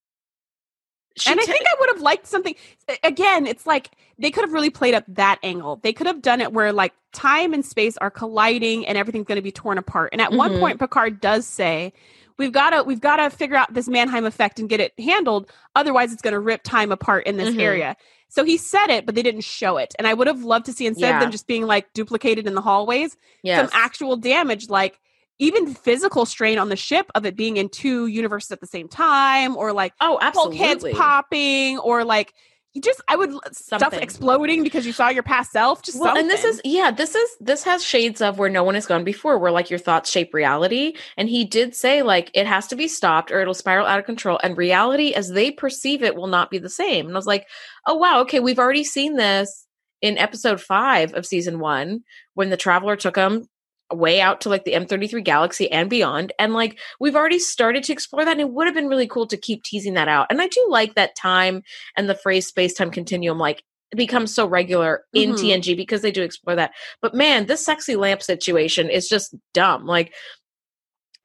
[1.16, 2.56] she and I think I would have liked something
[3.04, 5.76] again, it's like they could have really played up that angle.
[5.84, 9.36] They could have done it where like time and space are colliding and everything's going
[9.36, 10.10] to be torn apart.
[10.12, 10.60] And at one Mhm.
[10.60, 11.94] point Picard does say,
[12.40, 15.52] "We've got to we've got to figure out this Mannheim effect and get it handled,
[15.76, 17.62] otherwise it's going to rip time apart in this Mhm.
[17.62, 17.96] area."
[18.30, 19.94] So he said it, but they didn't show it.
[20.00, 22.56] And I would have loved to see instead of them just being like duplicated in
[22.56, 23.60] the hallways, yes.
[23.60, 25.00] some actual damage like
[25.40, 28.88] even physical strain on the ship of it being in two universes at the same
[28.88, 30.94] time or like oh absolutely.
[30.94, 32.34] popping or like
[32.74, 35.84] you just I would stuff exploding because you saw your past self.
[35.84, 38.74] Just well and this is yeah this is this has shades of where no one
[38.74, 40.96] has gone before where like your thoughts shape reality.
[41.16, 44.06] And he did say like it has to be stopped or it'll spiral out of
[44.06, 44.40] control.
[44.44, 47.06] And reality as they perceive it will not be the same.
[47.06, 47.48] And i was like
[47.86, 49.68] oh wow okay we've already seen this
[50.02, 52.02] in episode five of season one
[52.34, 53.48] when the traveler took him
[53.94, 56.32] way out to like the M33 galaxy and beyond.
[56.40, 58.32] And like we've already started to explore that.
[58.32, 60.28] And it would have been really cool to keep teasing that out.
[60.30, 61.64] And I do like that time
[61.98, 63.64] and the phrase space time continuum like
[63.96, 65.38] becomes so regular in Mhm.
[65.38, 66.72] TNG because they do explore that.
[67.02, 69.86] But man, this sexy lamp situation is just dumb.
[69.86, 70.14] Like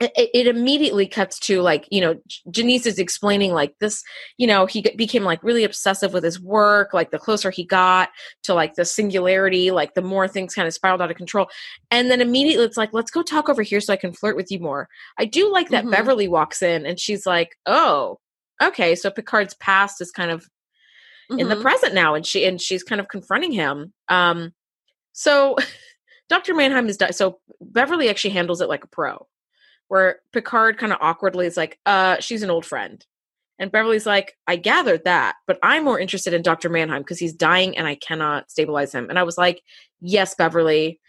[0.00, 2.14] it, immediately cuts to like you know
[2.50, 4.04] Janice is explaining like this
[4.36, 8.10] you know he became like really obsessive with his work like the closer he got
[8.44, 11.48] to like the singularity like the more things kind of spiraled out of control.
[11.90, 14.50] And then immediately it's like let's go talk over here so I can flirt with
[14.52, 14.88] you more.
[15.18, 15.90] I do like that Mhm.
[15.90, 18.20] Beverly walks in and she's like oh
[18.62, 18.94] okay.
[18.94, 20.46] So Picard's past is kind of
[21.30, 21.62] in the Mhm.
[21.62, 23.92] present now and she and she's kind of confronting him.
[24.08, 24.52] Um
[25.12, 25.56] so
[26.28, 29.26] dr mannheim is di- so beverly actually handles it like a pro
[29.88, 33.04] where picard kind of awkwardly is like uh she's an old friend
[33.58, 37.32] and beverly's like i gathered that but i'm more interested in dr manheim because he's
[37.32, 39.62] dying and i cannot stabilize him and i was like
[40.00, 41.00] yes beverly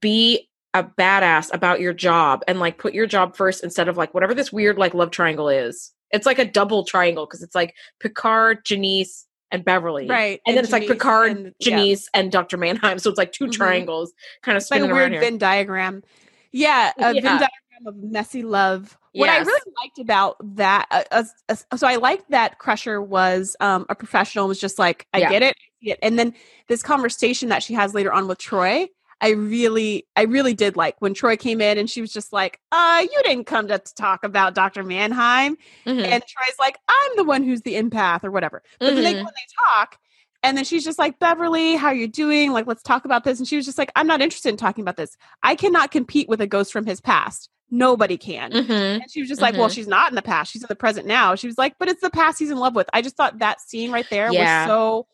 [0.00, 4.12] be a badass about your job and like put your job first instead of like
[4.14, 7.74] whatever this weird like love triangle is it's like a double triangle because it's like
[8.00, 10.40] picard janice and beverly Right.
[10.46, 11.70] and, then it's like Picard, and- yeah.
[11.76, 12.56] Janice, and Dr.
[12.56, 12.98] Manheim.
[13.00, 13.52] So it's like 2 Mhm.
[13.52, 15.20] triangles kind of It's like a spinning weird around here.
[15.20, 16.02] Venn diagram.
[16.50, 17.48] Yeah, a Venn diagram
[17.86, 18.96] of messy love.
[19.12, 23.56] What I really liked about that, uh, uh, uh, so I liked that Crusher was
[23.60, 24.46] um, a professional.
[24.46, 25.30] Was just like, I Yeah.
[25.30, 25.98] get it, I it.
[26.02, 26.34] And then
[26.68, 28.88] this conversation that she has later on with Troi,
[29.22, 32.60] I really, I really did like when Troi came in and she was just like,
[32.70, 36.04] "Uh, you didn't come to talk about Doctor Manheim," Mhm.
[36.04, 39.20] and Troi's like, "I'm the one who's the empath or whatever." But then they go
[39.20, 39.24] Mhm.
[39.24, 39.98] they talk.
[40.42, 42.52] And then she's just like, Beverly, how you doing?
[42.52, 43.38] Like, let's talk about this.
[43.38, 45.16] And she was just like, I'm not interested in talking about this.
[45.42, 47.48] I cannot compete with a ghost from his past.
[47.70, 48.52] Nobody can.
[48.52, 48.70] Mhm.
[49.02, 49.74] And she was just like, Well, Mhm.
[49.74, 50.52] she's not in the past.
[50.52, 51.34] She's in the present now.
[51.34, 52.88] She was like, But it's the past he's in love with.
[52.92, 54.66] I just thought that scene right there Yeah.
[54.66, 55.06] was so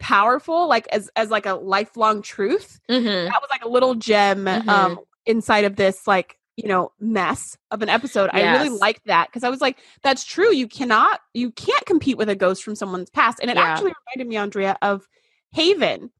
[0.00, 2.80] powerful, like as as like a lifelong truth.
[2.90, 3.04] Mhm.
[3.30, 7.80] That was like a little gem um inside of this like you know mess of
[7.80, 11.50] an episode i really liked that because i was like that's true you cannot you
[11.52, 13.62] can't compete with a ghost from someone's past and it Yeah.
[13.62, 15.06] actually reminded me andrea of
[15.52, 16.10] haven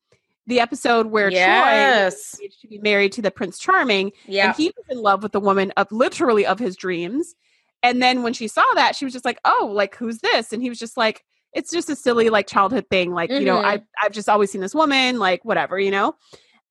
[0.47, 2.39] the episode where troi Yes.
[2.41, 4.47] engaged to be married to the prince charming Yeah.
[4.49, 7.35] and he was in love with the woman of literally of his dreams
[7.83, 10.63] and then when she saw that she was just like oh like who's this and
[10.63, 13.81] he was just like it's just a silly like childhood thing like you know i
[14.03, 16.15] i've just always seen this woman like whatever you know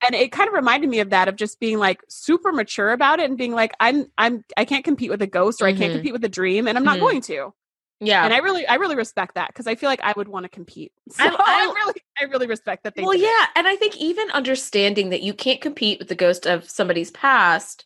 [0.06, 3.20] and it kind of reminded me of that of just being like super mature about
[3.20, 5.92] it and being like i'm i'm i can't compete with a ghost or i can't
[5.92, 5.96] Mhm.
[5.98, 7.02] compete with a dream and i'm not Mhm.
[7.02, 7.54] going to
[8.02, 8.26] yeah.
[8.26, 10.50] and i really i really respect that because i feel like i would want to
[10.50, 11.34] compete so I- I,
[11.70, 13.46] I- really i really respect that they well, yeah.
[13.56, 17.86] And I think even understanding that you can't compete with the ghost of somebody's past,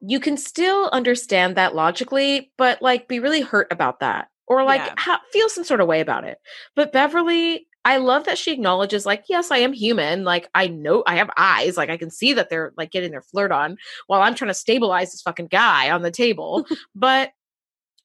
[0.00, 4.80] you can still understand that logically, but like be really hurt about that or like
[4.80, 4.94] Yeah.
[4.98, 6.38] ha- feel some sort of way about it.
[6.74, 10.24] But Beverly, I love that she acknowledges, like, yes, I am human.
[10.24, 11.76] Like, I know I have eyes.
[11.78, 14.54] Like, I can see that they're like getting their flirt on while I'm trying to
[14.54, 16.66] stabilize this fucking guy on the table.
[16.94, 17.30] but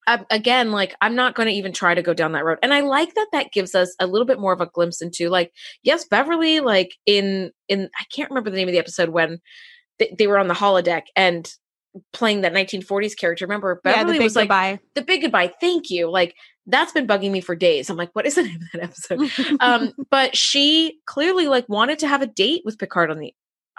[0.07, 2.59] um, again, like, I'm not going to even try to go down that road.
[2.61, 5.29] And I like that that gives us a little bit more of a glimpse into,
[5.29, 5.51] like,
[5.83, 9.39] yes, Beverly, like, in, in, I can't remember the name of the episode when
[9.99, 11.51] they, they were on the holodeck and
[12.13, 13.45] playing that 1940s character.
[13.45, 14.79] Remember, yeah, Beverly big was like, goodbye.
[14.95, 16.35] the big goodbye thank you like
[16.67, 19.57] that's been bugging me for days i'm like what is the name of that episode
[19.61, 23.33] um but she clearly like wanted to have a date with picard on the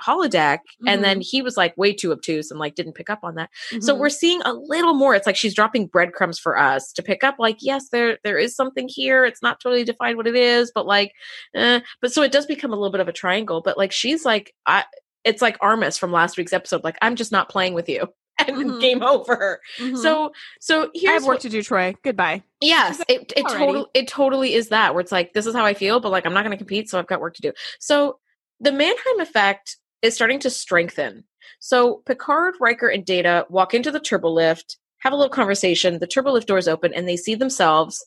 [0.05, 3.35] holodeck and then he was like way too obtuse and like didn't pick up on
[3.35, 3.49] that
[3.81, 3.99] so Mhm.
[3.99, 7.37] we're seeing a little more it's like she's dropping breadcrumbs for us to pick up
[7.39, 10.87] like yes there there is something here it's not totally defined what it is but
[10.87, 11.13] like
[11.55, 11.81] eh.
[12.03, 14.53] but so it does become a little bit of a triangle but like she's like
[14.67, 14.85] i
[15.25, 18.07] it's like armus from last week's episode like i'm just not playing with you
[18.47, 18.81] and Mhm.
[18.83, 19.97] game over Mhm.
[19.97, 20.31] so
[20.61, 24.09] so here's i have what, work to do troi goodbye Yes, it it totally it
[24.09, 26.43] totally is that where it's like this is how I feel, but like I'm not
[26.43, 27.53] going to compete, so I've got work to do.
[27.81, 28.19] So
[28.61, 29.77] the Manheim effect
[30.07, 31.25] is starting to strengthen.
[31.61, 35.99] So Picard, Riker, and Data walk into the turbo lift, have a little conversation.
[35.99, 38.05] The turbo lift doors open, and they see themselves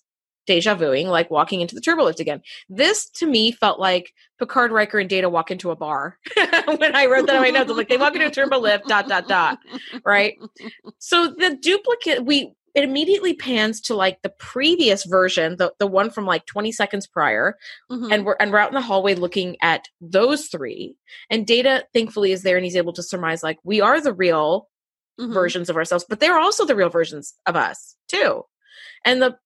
[0.47, 2.41] deja vuing, like walking into the turbo lift again.
[2.69, 6.17] This to me felt like Picard, Riker, and Data walk into a bar.
[6.65, 8.87] when I wrote that on my notes, I'm like they walk into a turbo lift.
[8.87, 9.59] Dot dot dot.
[10.03, 10.37] Right.
[10.97, 16.09] So the duplicate we it immediately pans to like the previous version, the the one
[16.09, 17.57] from like 20 seconds prior,
[17.91, 18.11] Mhm.
[18.13, 20.95] and we're and we're out in the hallway looking at those three.
[21.29, 24.67] And Data thankfully is there and he's able to surmise like we are the real
[25.19, 25.33] Mhm.
[25.33, 28.45] versions of ourselves, but they're also the real versions of us too.
[29.05, 29.37] And the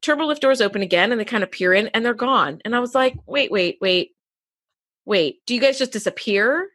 [0.00, 2.60] turbo lift doors open again and they kind of peer in and they're gone.
[2.64, 4.12] And I was like, wait, wait, wait,
[5.04, 6.68] wait, do you guys just disappear?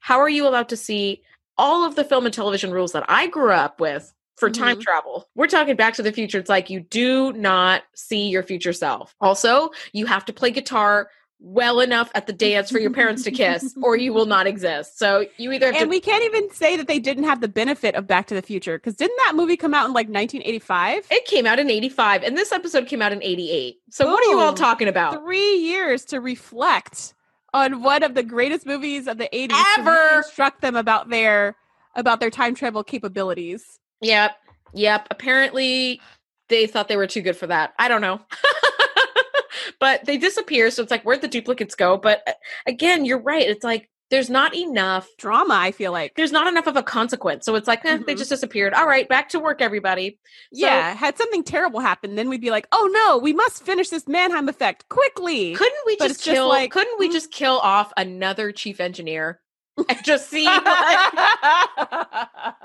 [0.00, 1.22] How are you allowed to see
[1.56, 4.82] all of the film and television rules that I grew up with for time Mhm.
[4.82, 5.28] travel?
[5.34, 6.38] We're talking back to the future.
[6.38, 9.14] It's like you do not see your future self.
[9.20, 11.08] Also, you have to play guitar
[11.40, 14.98] well enough at the dance for your parents to kiss or you will not exist.
[14.98, 17.48] So you either have and to we can't even say that they didn't have the
[17.48, 21.06] benefit of Back to the Future because didn't that movie come out in like 1985?
[21.10, 23.76] It came out in 85 and this episode came out in 88.
[23.90, 25.22] So what are you all talking about?
[25.22, 27.12] Three years to reflect
[27.52, 29.90] on one of the greatest movies of the 80s to Ever.
[29.90, 31.56] really instruct them about their
[31.94, 33.78] about their time travel capabilities.
[34.04, 34.36] Yep.
[34.74, 35.08] Yep.
[35.10, 36.00] Apparently
[36.48, 37.72] they thought they were too good for that.
[37.78, 38.20] I don't know.
[39.80, 40.70] but they disappear.
[40.70, 41.96] So it's like, where'd the duplicates go?
[41.96, 42.32] But uh,
[42.66, 43.48] again, you're right.
[43.48, 45.08] It's like, there's not enough.
[45.18, 46.14] Drama, I feel like.
[46.14, 47.46] There's not enough of a consequence.
[47.46, 48.18] So it's like, eh, they Mhm.
[48.18, 48.74] just disappeared.
[48.74, 50.18] All right, back to work, everybody.
[50.52, 53.88] So yeah, had something terrible happen, then we'd be like, "Oh no, we must finish
[53.88, 56.48] this Manheim effect quickly." couldn't we But just it's just kill?
[56.48, 57.12] like, couldn't we mm.
[57.12, 59.40] just kill off another chief engineer
[59.76, 60.44] and just see?
[60.64, 60.64] like,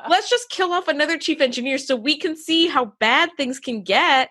[0.10, 3.84] let's just kill off another chief engineer so we can see how bad things can
[3.84, 4.30] get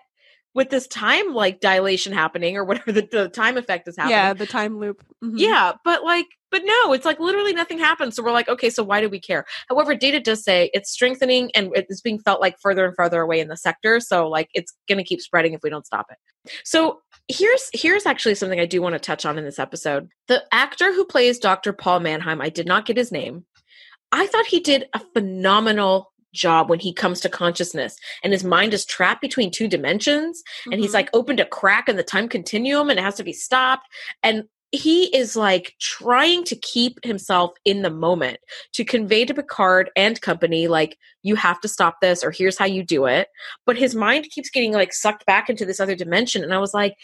[0.55, 4.17] with this time like dilation happening or whatever the, the time effect is happening.
[4.17, 5.03] yeah, the time loop.
[5.23, 5.33] Mhm.
[5.35, 8.15] Yeah, but like, but no, it's like literally nothing happens.
[8.15, 9.45] So we're like, okay, so why do we care?
[9.69, 13.39] However, data does say it's strengthening and it's being felt like further and further away
[13.39, 13.99] in the sector.
[13.99, 16.51] So like, it's going to keep spreading if we don't stop it.
[16.63, 20.09] So here's here's actually something I do want to touch on in this episode.
[20.27, 21.71] The actor who plays Dr.
[21.71, 23.45] Paul Manheim, I did not get his name.
[24.11, 28.73] I thought he did a phenomenal job when he comes to consciousness and his mind
[28.73, 30.95] is trapped between two dimensions and he's Mhm.
[30.95, 33.87] like opened a crack in the time continuum and it has to be stopped
[34.21, 38.37] and he is like trying to keep himself in the moment
[38.73, 42.65] to convey to Picard and company like you have to stop this or here's how
[42.65, 43.27] you do it
[43.65, 46.73] but his mind keeps getting like sucked back into this other dimension and I was
[46.73, 46.95] like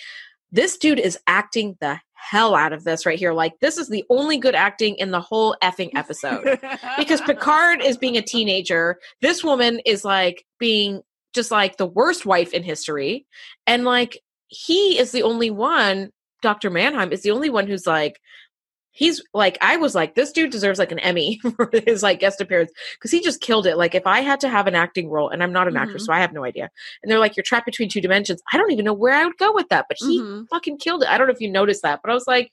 [0.52, 4.04] this dude is acting the hell out of this right here like this is the
[4.10, 6.60] only good acting in the whole effing episode
[6.98, 8.98] because Picard is being a teenager.
[9.22, 11.02] This woman is like being
[11.36, 13.28] just like the worst wife in history.
[13.68, 16.12] And like he is the only one,
[16.46, 16.70] Dr.
[16.70, 18.22] Manheim is the only one who's like,
[18.92, 22.40] he's like, I was like, this dude deserves like an Emmy for his like guest
[22.40, 23.78] appearance because he just killed it.
[23.78, 26.06] Like, if I had to have an acting role, and I'm not an actress, Mhm.
[26.06, 26.70] so I have no idea.
[27.02, 28.42] And they're like, you're trapped between two dimensions.
[28.54, 30.48] I don't even know where I would go with that, but he Mhm.
[30.50, 31.10] fucking killed it.
[31.10, 32.52] I don't know if you noticed that, but I was like,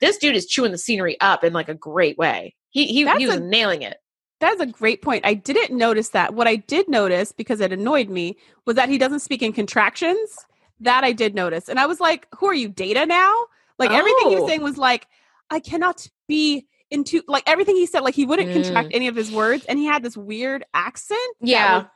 [0.00, 2.54] this dude is chewing the scenery up in like a great way.
[2.70, 3.98] He he, he was a- nailing it.
[4.40, 5.24] That's a great point.
[5.24, 6.34] I didn't notice that.
[6.34, 10.34] What I did notice, because it annoyed me, was that he doesn't speak in contractions.
[10.82, 11.68] That I did notice.
[11.68, 13.32] And I was like, who are you, data now?
[13.78, 14.40] Like everything he Oh.
[14.42, 15.06] was saying was like,
[15.50, 18.96] I cannot be into like everything he said, like he wouldn't contract mm.
[18.96, 19.64] any of his words.
[19.66, 21.20] And he had this weird accent.
[21.40, 21.76] that Yeah.
[21.78, 21.86] was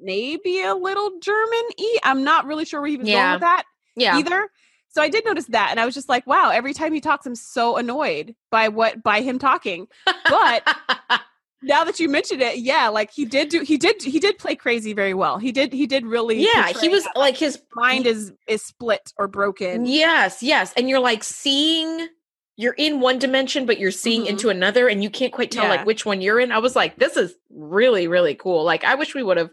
[0.00, 1.98] maybe a little German y.
[2.04, 3.22] I'm not really sure where he was Yeah.
[3.22, 3.64] going with that
[3.96, 4.18] Yeah.
[4.18, 4.48] either.
[4.88, 5.68] So I did notice that.
[5.70, 9.02] And I was just like, wow, every time he talks, I'm so annoyed by what
[9.02, 9.88] by him talking.
[10.28, 10.62] But
[11.66, 14.54] now that you mentioned it, yeah, like he did do he did he did play
[14.54, 15.38] crazy very well.
[15.38, 19.12] He did he did really yeah, he was that like his mind is is split
[19.18, 19.84] or broken.
[19.84, 20.72] Yes, yes.
[20.76, 22.08] And you're like seeing
[22.56, 24.28] you're in one dimension, but you're seeing Mhm.
[24.28, 25.70] into another, and you can't quite tell Yeah.
[25.70, 26.52] like which one you're in.
[26.52, 28.64] I was like, this is really, really cool.
[28.64, 29.50] Like, I wish we would have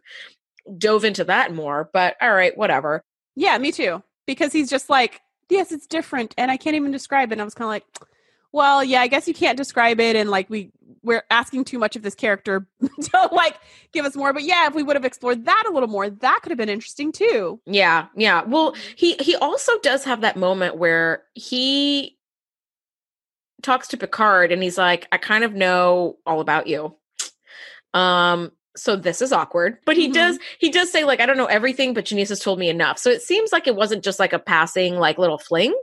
[0.78, 3.04] dove into that more, but all right, whatever.
[3.36, 4.02] Yeah, me too.
[4.26, 7.34] Because he's just like, yes, it's different, and I can't even describe it.
[7.34, 7.84] And I was kind of like,
[8.54, 10.72] well, yeah, I guess you can't describe it, and like we
[11.04, 12.66] we're asking too much of this character
[13.02, 13.58] to like
[13.92, 14.32] give us more.
[14.32, 16.70] But yeah, if we would have explored that a little more, that could have been
[16.70, 17.60] interesting too.
[17.66, 18.44] Yeah, yeah.
[18.44, 22.18] Well, he he also does have that moment where he
[23.62, 26.96] talks to Picard and he's like, I kind of know all about you.
[27.94, 29.78] Um, so this is awkward.
[29.86, 30.14] But he Mhm.
[30.14, 32.98] does he does say, like, I don't know everything, but Janice has told me enough.
[32.98, 35.74] So it seems like it wasn't just like a passing like little fling.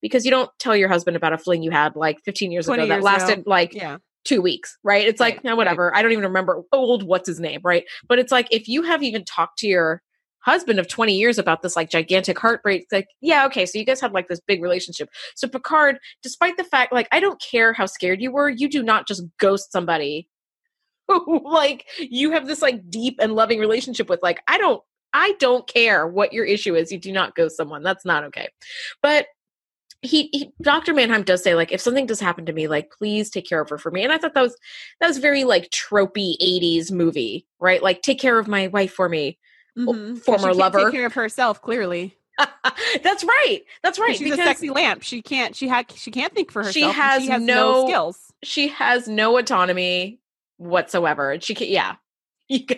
[0.00, 2.74] Because you don't tell your husband about a fling you had like 15 years ago
[2.76, 3.50] 20 that years lasted ago.
[3.50, 5.06] like Yeah, two weeks, right?
[5.06, 5.58] It's like, Right, no, right.
[5.58, 5.94] whatever.
[5.94, 7.84] I don't even remember old what's his name, right?
[8.08, 10.02] But it's like if you have even talked to your
[10.40, 13.84] husband of 20 years about this like gigantic heartbreak, it's like, yeah, okay, so you
[13.84, 15.08] guys had like this big relationship.
[15.36, 18.82] So Picard, despite the fact, like, I don't care how scared you were, you do
[18.82, 20.28] not just ghost somebody
[21.08, 24.22] who like you have this like deep and loving relationship with.
[24.22, 26.90] Like, I don't I don't care what your issue is.
[26.90, 27.82] You do not ghost someone.
[27.82, 28.48] That's not okay.
[29.02, 29.26] But
[30.02, 30.92] he, he Dr.
[30.94, 33.68] Manheim does say like if something does happen to me like please take care of
[33.70, 34.56] her for me and I thought that was
[35.00, 39.08] that was very like tropey 80s movie right like take care of my wife for
[39.08, 39.38] me
[39.78, 40.16] Mhm.
[40.16, 40.84] 'Cause former she lover.
[40.84, 41.62] take care of herself.
[41.62, 42.14] Clearly,
[43.02, 45.02] that's right that's right she's a sexy lamp.
[45.02, 45.56] She can't.
[45.56, 45.90] She had.
[45.92, 46.74] She can't think for herself.
[46.74, 48.18] She has she has no- skills.
[48.42, 50.18] she has no autonomy
[50.58, 51.94] whatsoever and she can yeah
[52.48, 52.76] you, you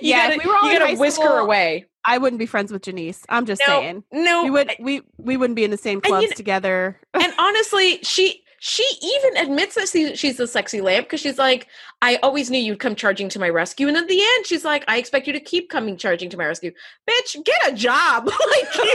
[0.00, 2.82] Yeah, gotta, we were all you gotta whisk her away I wouldn't be friends with
[2.82, 3.24] Janice.
[3.28, 4.04] I'm just no saying.
[4.12, 4.72] no We would.
[4.78, 7.00] We we wouldn't be in the same you clubs kn- together.
[7.14, 11.66] and honestly she she even admits that she, she's a sexy lamp because she's like
[12.00, 14.82] i always knew you'd come charging to my rescue and at the end she's like
[14.88, 16.72] i expect you to keep coming charging to my rescue
[17.06, 18.72] bitch get a job like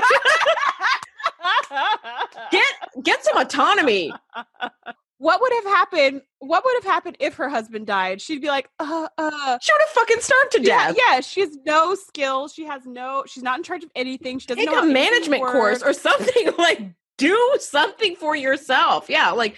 [2.51, 2.65] Get
[3.03, 4.11] get some autonomy.
[5.19, 6.21] What would have happened?
[6.39, 8.21] What would have happened if her husband died?
[8.21, 9.57] She'd be like, uh, uh.
[9.61, 10.97] She would have fucking starved to death.
[10.97, 12.53] yeah, she has no skills.
[12.53, 13.23] She has no.
[13.27, 14.39] She's not in charge of anything.
[14.39, 16.49] She doesn't Take know a management course or something.
[16.57, 16.81] Like
[17.17, 19.09] do something for yourself.
[19.09, 19.31] Yeah.
[19.31, 19.55] Like,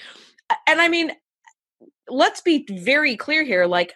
[0.68, 1.12] and I mean,
[2.09, 3.68] let's be very clear here.
[3.68, 3.93] Like,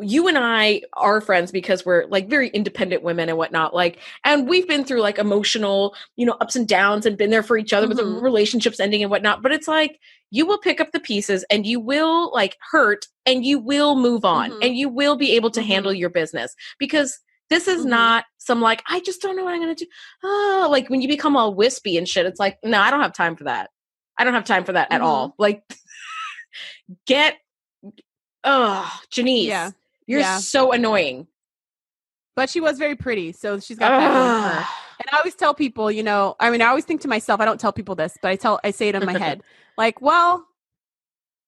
[0.00, 3.74] you and I are friends because we're like very independent women and whatnot.
[3.74, 7.42] Like, and we've been through like emotional, you know, ups and downs and been there
[7.42, 8.22] for each other with the Mhm.
[8.22, 9.42] relationships ending and whatnot.
[9.42, 9.98] But it's like
[10.30, 14.24] you will pick up the pieces and you will like hurt and you will move
[14.24, 14.58] on Mhm.
[14.62, 15.66] and you will be able to Mhm.
[15.66, 17.18] handle your business because
[17.50, 17.90] this is Mhm.
[17.90, 19.86] not some like I just don't know what I'm gonna do.
[20.22, 23.14] Oh, like when you become all wispy and shit, it's like no, I don't have
[23.14, 23.70] time for that.
[24.18, 25.04] I don't have time for that at Mhm.
[25.04, 25.34] all.
[25.38, 25.62] Like,
[27.06, 27.38] get,
[28.44, 29.70] oh, Janice, Yeah.
[30.06, 30.38] you're Yeah.
[30.38, 31.28] so annoying.
[32.34, 34.66] But she was very pretty, so she's got that going for her.
[35.00, 37.44] And I always tell people, you know, I mean, I always think to myself, I
[37.44, 39.42] don't tell people this, but I tell, I say it in my head,
[39.78, 40.44] like, well,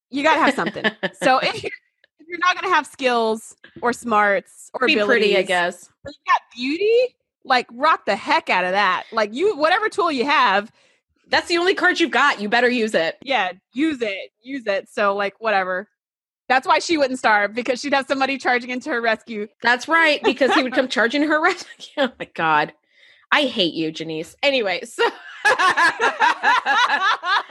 [0.08, 0.84] you got to have something.
[1.20, 1.72] so if you're,
[2.18, 5.90] if you're not going to have skills or smarts or be abilities, pretty, I guess.
[6.02, 9.04] but you got beauty, like rock the heck out of that.
[9.12, 10.72] Like you, whatever tool you have,
[11.28, 12.40] That's the only card you've got.
[12.40, 13.16] You better use it.
[13.22, 14.88] yeah, use it, use it.
[14.88, 15.88] So like whatever.
[16.48, 19.46] That's why she wouldn't starve because she'd have somebody charging into her rescue.
[19.62, 21.92] That's right, because he would come charging her rescue.
[21.98, 22.72] oh my god,
[23.30, 24.34] I hate you, Janice.
[24.42, 25.04] Anyway, so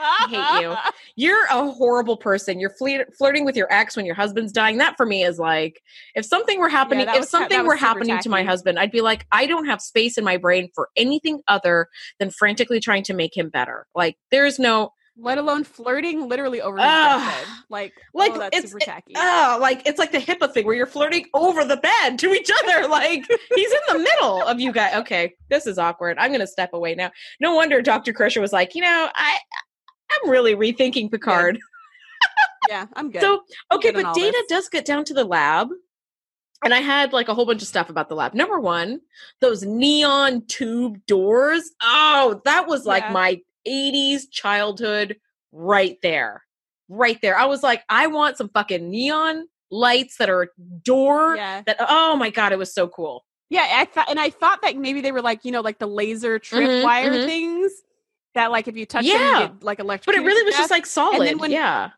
[0.02, 0.76] I hate you.
[1.16, 2.60] You're a horrible person.
[2.60, 4.78] You're flirt- flirting with your ex when your husband's dying.
[4.78, 5.82] That for me is like,
[6.16, 9.02] if something were happening, that if was something were happening to my husband, I'd be
[9.02, 11.88] like, I don't have space in my brain for anything other
[12.20, 13.88] than frantically trying to make him better.
[13.96, 17.20] Like, there's no, Let alone flirting literally over his Ugh.
[17.20, 17.48] deathbed.
[17.70, 19.14] Like, Like, oh, that's it's- super it- tacky.
[19.18, 22.50] oh, like it's like the HIPAA thing where you're flirting over the bed to each
[22.64, 22.88] other.
[22.88, 24.96] Like, he's in the middle of you guys.
[24.96, 26.18] Okay, this is awkward.
[26.20, 27.12] I'm going to step away now.
[27.40, 28.14] No wonder Dr.
[28.14, 29.38] Crusher was like, you know, I,
[30.24, 31.60] I'm really rethinking Picard.
[32.70, 33.22] yeah, I'm good.
[33.22, 33.42] So
[33.72, 34.48] okay, good but Data this.
[34.48, 35.70] does get down to the lab,
[36.64, 38.34] and I had like a whole bunch of stuff about the lab.
[38.34, 39.02] Number one,
[39.42, 41.72] those neon tube doors.
[41.82, 43.12] Oh, that was like Yeah.
[43.12, 45.18] my '80s childhood
[45.52, 46.44] right there,
[46.90, 47.38] right there.
[47.38, 50.50] I was like, I want some fucking neon lights that are
[50.84, 51.36] door.
[51.36, 53.24] yeah, That oh my god, it was so cool.
[53.50, 53.68] yeah.
[53.78, 56.40] I thought, and I thought that maybe they were like, you know, like the laser
[56.40, 57.26] trip Mhm, wire mhm.
[57.26, 57.72] things
[58.36, 59.42] that, like, if you touch them, Yeah.
[59.42, 60.06] you get like electric.
[60.06, 61.40] But it really was just like solid.
[61.40, 61.90] when- yeah,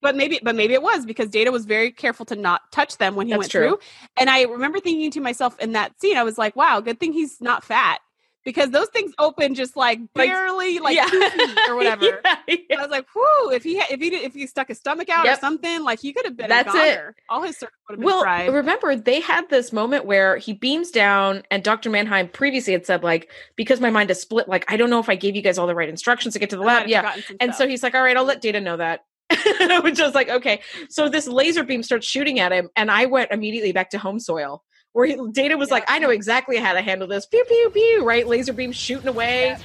[0.00, 3.16] but maybe, but maybe it was because Data was very careful to not touch them
[3.16, 3.68] when he That's went true.
[3.68, 3.78] through.
[4.16, 7.12] And I remember thinking to myself in that scene, I was like, wow, good thing
[7.12, 8.00] he's not fat
[8.44, 11.06] because those things open just like barely, like, yeah.
[11.06, 12.04] two feet or whatever.
[12.04, 12.78] Yeah, yeah.
[12.78, 15.08] I was like, whoo, if he had, if he did, if he stuck his stomach
[15.10, 15.36] out Yep.
[15.36, 17.00] or something, like he could have been That's a it.
[17.28, 18.52] All his circuits would have been Well, fried.
[18.52, 21.90] remember they had this moment where he beams down, and Dr.
[21.90, 25.08] Manheim previously had said, like, because my mind is split, like, I don't know if
[25.08, 26.88] I gave you guys all the right instructions to get to the I lab.
[26.88, 27.14] Yeah.
[27.40, 27.56] And stuff.
[27.58, 29.00] so he's like, all right, I'll let Data know that.
[29.82, 30.60] Which was like, okay.
[30.88, 34.18] So this laser beam starts shooting at him, and I went immediately back to home
[34.20, 34.62] soil.
[34.92, 35.74] Where he, Data was Yeah.
[35.74, 37.26] like, I know exactly how to handle this.
[37.26, 38.26] Pew pew pew, right?
[38.26, 39.58] Laser beam shooting away, Yeah.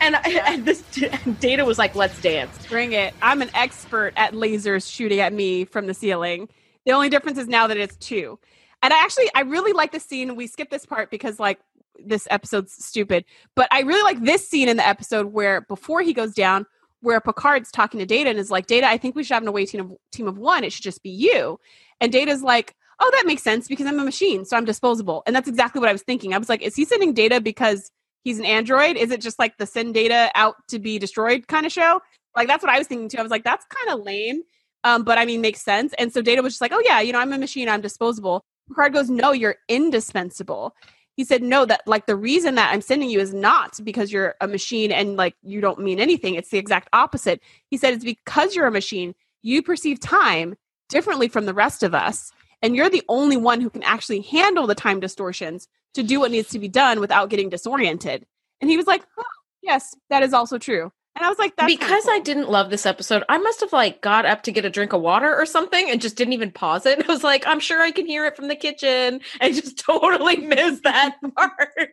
[0.00, 0.44] and, Yeah.
[0.50, 0.82] and this
[1.40, 3.14] Data was like, "Let's dance." Bring it.
[3.22, 6.48] I'm an expert at lasers shooting at me from the ceiling.
[6.86, 8.38] The only difference is now that it's two.
[8.82, 10.34] And I actually, I really like the scene.
[10.34, 11.60] We skip this part because, like,
[12.04, 13.24] this episode's stupid.
[13.54, 16.66] But I really like this scene in the episode where before he goes down,
[17.00, 19.48] where Picard's talking to Data and is like, Data, I think we should have an
[19.48, 20.64] away team of team of one.
[20.64, 21.60] It should just be you.
[22.00, 25.24] And Data's like, Oh, that makes sense because I'm a machine, so I'm disposable.
[25.26, 26.34] And that's exactly what I was thinking.
[26.34, 27.90] I was like, is he sending Data because
[28.22, 28.96] he's an android?
[28.96, 32.00] Is it just like the send Data out to be destroyed kind of show?
[32.36, 33.18] Like that's what I was thinking too.
[33.18, 34.42] I was like, that's kind of lame.
[34.84, 35.92] Um, but I mean, makes sense.
[35.98, 38.44] And so Data was just like, oh yeah, you know, I'm a machine, I'm disposable.
[38.68, 40.72] Picard goes, no, you're indispensable.
[41.16, 44.36] He said, no, that like the reason that I'm sending you is not because you're
[44.40, 46.36] a machine and like you don't mean anything.
[46.36, 47.42] It's the exact opposite.
[47.68, 50.54] He said, it's because you're a machine, you perceive time
[50.88, 52.32] differently from the rest of us.
[52.62, 56.30] And you're the only one who can actually handle the time distortions to do what
[56.30, 58.24] needs to be done without getting disoriented.
[58.60, 59.24] And he was like, oh,
[59.62, 60.90] yes, that is also true.
[61.14, 64.00] And I was like, that's because I didn't love this episode, I must have like
[64.00, 66.86] got up to get a drink of water or something and just didn't even pause
[66.86, 67.04] it.
[67.08, 70.36] I was like, I'm sure I can hear it from the kitchen and just totally
[70.36, 71.90] missed that part.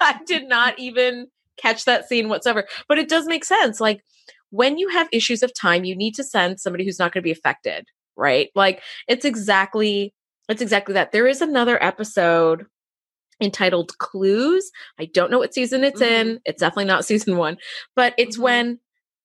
[0.00, 2.66] I did not even catch that scene whatsoever.
[2.88, 3.80] But it does make sense.
[3.80, 4.02] Like
[4.50, 7.26] when you have issues of time, you need to send somebody who's not going to
[7.26, 7.86] be affected,
[8.20, 8.50] right?
[8.54, 10.14] Like it's exactly
[10.48, 11.12] it's exactly that.
[11.12, 12.66] There is another episode
[13.40, 14.70] entitled Clues.
[14.98, 16.40] I don't know what season it's in.
[16.44, 17.56] It's definitely not season 1,
[17.96, 18.42] but it's Mhm.
[18.42, 18.78] when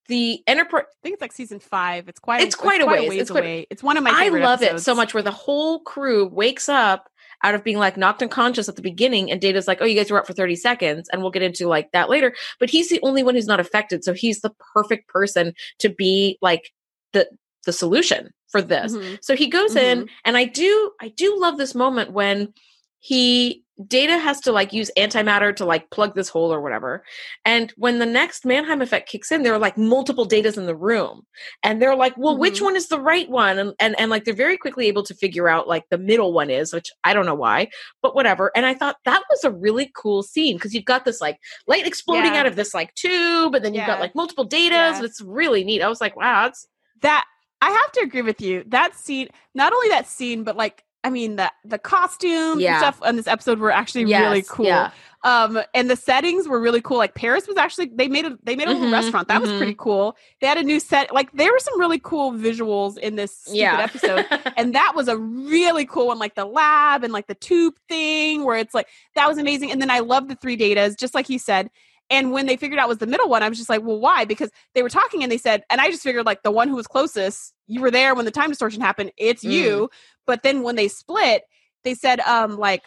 [0.07, 2.07] the enterprise I think it's like season five.
[2.07, 2.41] It's quite.
[2.41, 3.11] It's quite a ways.
[3.13, 3.67] It's quite- away.
[3.71, 4.11] It's one of my.
[4.13, 7.09] I love it so much where the whole crew wakes up
[7.43, 10.11] out of being like knocked unconscious at the beginning and Data's like, "Oh, you guys
[10.11, 12.99] were up for 30 seconds." And we'll get into like that later, but he's the
[13.01, 16.71] only one who's not affected, so he's the perfect person to be like
[17.13, 17.27] the
[17.65, 18.93] the solution for this.
[18.95, 19.19] Mhm.
[19.21, 22.53] So he goes in and I do I do love this moment when
[22.99, 27.03] he data has to like use antimatter to like plug this hole or whatever.
[27.43, 30.75] And when the next Manheim effect kicks in, there are like multiple datas in the
[30.77, 31.23] room.
[31.61, 32.63] And they're like, well, which Mhm.
[32.63, 33.59] one is the right one?
[33.59, 36.49] And, and and like they're very quickly able to figure out like the middle one
[36.49, 37.67] is, which I don't know why,
[38.01, 38.49] but whatever.
[38.55, 41.37] And I thought that was a really cool scene because you've got this like
[41.67, 42.39] light exploding Yeah.
[42.39, 44.69] out of this like tube, and then you've got like multiple datas.
[44.71, 44.95] Yeah.
[44.95, 45.81] and It's really neat.
[45.81, 46.65] I was like, wow, that's
[47.01, 47.25] that
[47.61, 48.63] I have to agree with you.
[48.67, 52.73] That scene, not only that scene, but like I mean the the costumes Yeah.
[52.73, 54.65] and stuff on this episode were actually really cool.
[54.65, 54.91] yeah.
[55.23, 56.97] Um and the settings were really cool.
[56.97, 59.27] Like Paris was actually they made a they made a Mhm, restaurant.
[59.27, 59.57] That was mhm.
[59.57, 60.15] pretty cool.
[60.41, 61.13] They had a new set.
[61.13, 63.81] Like there were some really cool visuals in this stupid yeah.
[63.81, 64.25] episode.
[64.57, 68.43] and that was a really cool one like the lab and like the tube thing
[68.43, 71.29] where it's like that was amazing and then i love the three datas just like
[71.29, 71.69] you said
[72.09, 74.25] and when they figured out was the middle one i was just like well why?
[74.25, 76.75] Because they were talking and they said and i just figured like the one who
[76.75, 79.51] was closest you were there when the time distortion happened it's Mm.
[79.51, 79.89] you
[80.27, 81.43] but then when they split
[81.83, 82.83] they said um like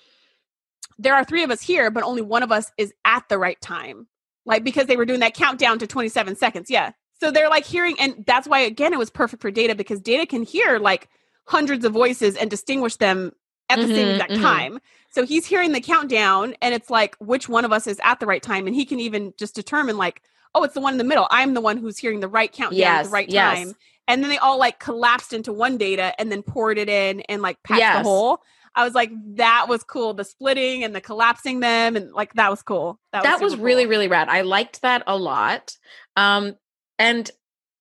[0.98, 3.60] there are three of us here but only one of us is at the right
[3.60, 4.08] time.
[4.44, 6.92] Like because they were doing that countdown to 27 seconds yeah.
[7.20, 10.26] So they're like hearing and that's why again it was perfect for data because data
[10.26, 11.08] can hear like
[11.46, 13.32] hundreds of voices and distinguish them
[13.70, 14.40] at the same Mhm, exact mhm.
[14.42, 18.20] time so he's hearing the countdown and it's like which one of us is at
[18.20, 20.22] the right time and he can even just determine like
[20.54, 22.80] oh it's the one in the middle i'm the one who's hearing the right countdown
[23.00, 23.58] at the right yes.
[23.58, 23.74] time
[24.06, 27.42] and then they all like collapsed into one data and then poured it in and
[27.42, 28.04] like patched the Yes.
[28.04, 28.42] hole
[28.74, 30.14] I was like, that was cool.
[30.14, 33.00] The splitting and the collapsing them, and like that was cool.
[33.12, 33.90] That was, that was super really cool.
[33.90, 35.76] really rad i liked that a lot
[36.14, 36.54] um
[36.98, 37.28] and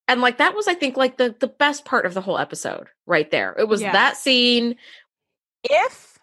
[0.08, 2.88] and like that was i think like the the best part of the whole episode
[3.06, 3.92] right there it was Yeah.
[3.92, 4.76] that scene
[5.70, 6.20] if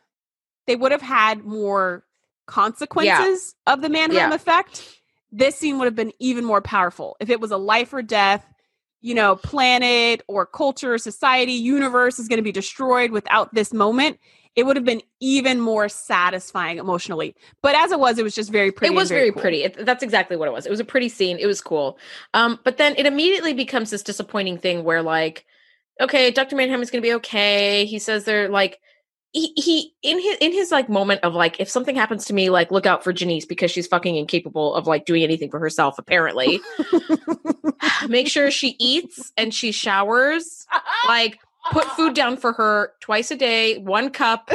[0.66, 2.04] they would have had more
[2.46, 4.34] consequences of the Manheim Yeah.
[4.34, 4.82] effect,
[5.32, 7.16] this scene would have been even more powerful.
[7.20, 8.44] If it was a life or death,
[9.00, 14.18] you know, planet or culture, society, universe is going to be destroyed without this moment,
[14.56, 17.34] it would have been even more satisfying emotionally.
[17.60, 18.94] But as it was, it was just very pretty.
[18.94, 19.42] it was very cool.
[19.42, 21.98] pretty it, that's exactly what it was it was a pretty scene it was cool
[22.34, 25.44] um but then it immediately becomes this disappointing thing where like
[26.00, 28.78] okay dr manheim is gonna be okay he says they're like
[29.34, 32.50] he, he in his in his like moment of like if something happens to me
[32.50, 35.98] like look out for janice because she's fucking incapable of like doing anything for herself
[35.98, 36.60] apparently.
[38.08, 40.66] Make sure she eats and she showers.
[41.06, 41.38] Like
[41.70, 44.50] put food down for her twice a day one cup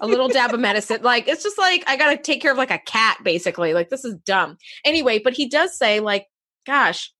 [0.00, 1.02] a little dab of medicine.
[1.02, 3.74] Like it's just like i gotta take care of like a cat basically.
[3.74, 4.58] Like this is dumb.
[4.84, 6.28] Anyway but he does say like
[6.66, 7.12] gosh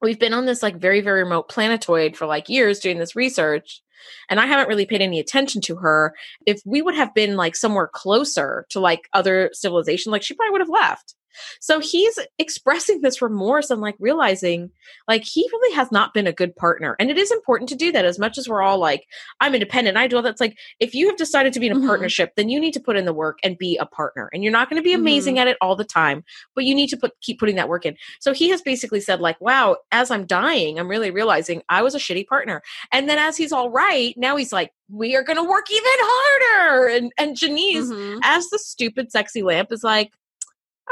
[0.00, 3.82] we've been on this like very very remote planetoid for like years doing this research
[4.28, 6.14] and i haven't really paid any attention to her.
[6.46, 10.52] If we would have been like somewhere closer to like other civilization like she probably
[10.52, 11.14] would have left
[11.60, 14.70] so he's expressing this remorse and like realizing
[15.08, 17.90] like he really has not been a good partner and it is important to do
[17.92, 19.06] that as much as we're all like
[19.40, 21.76] i'm independent i do all that's like if you have decided to be in a
[21.76, 21.86] Mhm.
[21.86, 24.52] partnership then you need to put in the work and be a partner and you're
[24.52, 25.00] not going to be Mm-hmm.
[25.00, 26.24] amazing at it all the time
[26.54, 29.20] but you need to put keep putting that work in so he has basically said
[29.20, 32.62] like wow as i'm dying i'm really realizing i was a shitty partner
[32.92, 35.82] and then as he's all right now he's like we are going to work even
[35.84, 38.18] harder and and janice Mhm.
[38.22, 40.12] as the stupid sexy lamp is like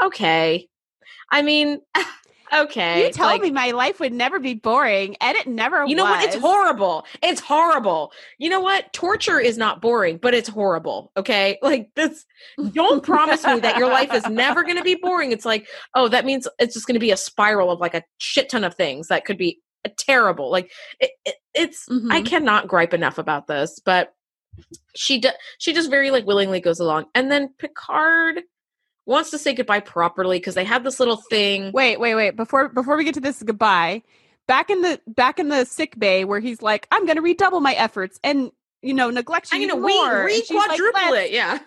[0.01, 0.67] okay.
[1.31, 1.79] I mean
[2.53, 5.95] okay You told like, me my life would never be boring, and it never you
[5.95, 6.23] know what?
[6.23, 7.05] It's horrible.
[7.23, 8.11] It's horrible.
[8.37, 8.93] You know what?
[8.93, 11.57] Torture is not boring but it's horrible okay?
[11.63, 12.25] Like this
[12.73, 15.31] don't promise me that your life is never going to be boring.
[15.31, 18.03] It's like oh that means it's just going to be a spiral of like a
[18.19, 20.51] shit ton of things that could be uh, terrible.
[20.51, 22.25] Like it, it, it's i Mhm.
[22.25, 24.13] cannot gripe enough about this but
[24.95, 27.05] she does she just very like willingly goes along.
[27.15, 28.41] And then picard
[29.05, 32.35] wants to say goodbye properly because they had this little thing Wait, wait, wait.
[32.35, 34.01] Before before we get to this goodbye,
[34.47, 37.73] back in the back in the sick bay where he's like, I'm gonna redouble my
[37.73, 38.51] efforts and
[38.81, 40.25] you know, neglect you i'm gonna more.
[40.25, 41.59] re, she's like, it yeah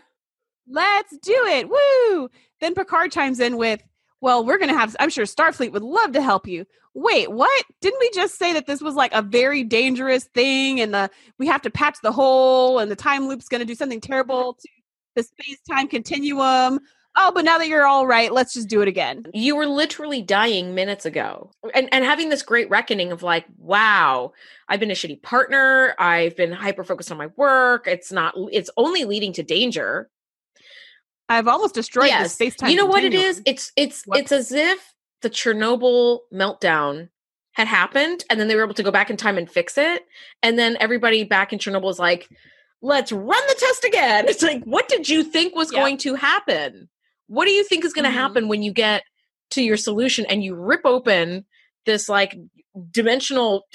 [0.69, 1.69] Let's do it.
[1.69, 2.29] Woo!
[2.61, 3.83] Then Picard chimes in with,
[4.21, 6.67] Well, we're gonna have I'm sure Starfleet would love to help you.
[6.95, 7.65] Wait, what?
[7.81, 11.47] Didn't we just say that this was like a very dangerous thing and the we
[11.47, 14.69] have to patch the hole and the time loop's gonna do something terrible to
[15.15, 16.81] the space time continuum?
[17.19, 19.25] Oh, but now that you're all right, let's just do it again.
[19.33, 24.33] you were literally dying minutes ago and and having this great reckoning of like wow
[24.69, 28.71] i've been a shitty partner i've been hyper focused on my work it's not it's
[28.77, 30.09] only leading to danger
[31.29, 32.71] I've almost destroyed the yes space time.
[32.71, 34.21] you know what it is it's it's What?
[34.21, 34.93] it's as if
[35.23, 37.09] the chernobyl meltdown
[37.53, 40.05] had happened and then they were able to go back in time and fix it
[40.43, 42.29] and then everybody back in chernobyl is like
[42.83, 44.27] let's run the test again.
[44.29, 45.81] It's like, what did you think was Yep.
[45.81, 46.89] going to happen?
[47.29, 48.15] What do you think is going to Mhm.
[48.15, 49.03] happen when you get
[49.51, 51.45] to your solution and you rip open
[51.85, 52.37] this like
[52.91, 53.67] dimensional?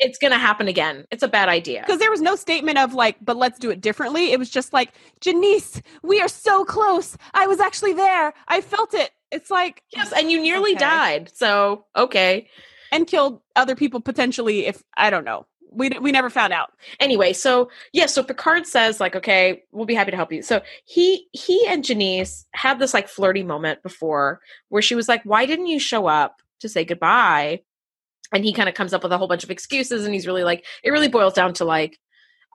[0.00, 1.06] It's going to happen again.
[1.10, 1.80] It's a bad idea.
[1.86, 4.32] Because there was no statement of like, but let's do it differently.
[4.32, 7.16] It was just like, Janice, we are so close.
[7.32, 8.34] I was actually there.
[8.48, 9.10] I felt it.
[9.30, 10.80] It's like, Yes, and you nearly Okay.
[10.80, 11.30] died.
[11.34, 12.48] So, okay.
[12.92, 15.46] and killed other people potentially if, I don't know.
[15.74, 16.70] We, we never found out.
[17.00, 20.42] anyway so yeah so picard says like okay we'll be happy to help you.
[20.42, 25.22] So he he and janice had this like flirty moment before where she was like
[25.24, 27.60] why didn't you show up to say goodbye?
[28.32, 30.44] And he kind of comes up with a whole bunch of excuses and he's really
[30.44, 31.98] like it really boils down to like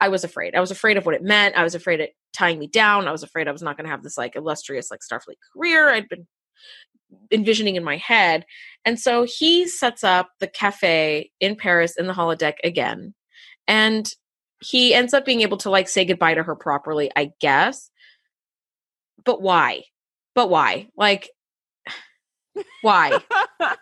[0.00, 0.54] i was afraid.
[0.54, 1.56] I was afraid of what it meant.
[1.56, 3.06] I was afraid it tying me down.
[3.08, 5.90] I was afraid i was not going to have this like illustrious like starfleet career
[5.90, 6.26] i'd been
[7.32, 8.44] envisioning in my head
[8.84, 13.14] and so he sets up the cafe in paris in the holodeck again
[13.66, 14.14] and
[14.62, 17.90] he ends up being able to like say goodbye to her properly i guess.
[19.24, 19.84] But why?
[20.34, 20.88] But why?
[20.96, 21.30] Like
[22.82, 23.18] why?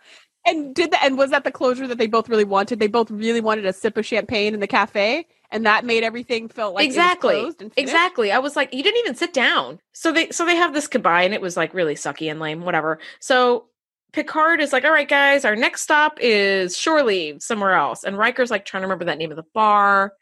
[0.47, 2.79] And did that, and was that the closure that they both really wanted?
[2.79, 6.49] They both really wanted a sip of champagne in the cafe, and that made everything
[6.49, 7.35] feel like exactly.
[7.35, 8.33] closed and exactly.
[8.33, 9.79] I was like you didn't even sit down.
[9.93, 12.63] So they so they have this goodbye and it was like really sucky and lame
[12.63, 12.99] whatever.
[13.21, 13.67] So
[14.13, 18.17] picard is like all right guys our next stop is shore leave somewhere else and
[18.17, 20.13] Riker's like trying to remember that name of the bar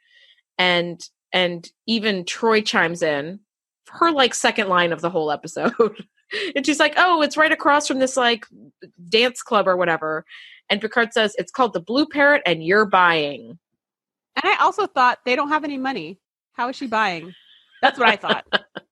[0.58, 1.00] and
[1.32, 3.40] and even troi chimes in
[3.88, 5.72] her like second line of the whole episode
[6.56, 8.46] and she's like oh it's right across from this like
[9.08, 10.24] dance club or whatever
[10.68, 13.56] and picard says it's called the blue parrot and you're buying
[14.36, 16.18] And I also thought they don't have any money.
[16.52, 17.34] How is she buying?
[17.82, 18.46] That's what I thought.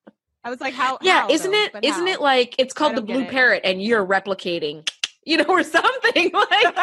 [0.44, 0.98] I was like, how?
[1.02, 1.62] yeah how, isn't though?
[1.64, 2.12] it But isn't how?
[2.12, 3.30] it like it's called the blue it.
[3.30, 4.88] parrot and you're replicating
[5.24, 6.74] you know or something like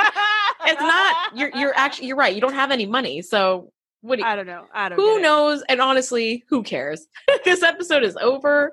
[0.66, 3.72] it's not you're you're actually you're right you don't have any money so
[4.04, 4.66] what do you, I don't know.
[4.74, 4.98] I don't.
[4.98, 5.22] who get it.
[5.22, 7.06] knows and honestly who cares
[7.46, 8.72] this episode is over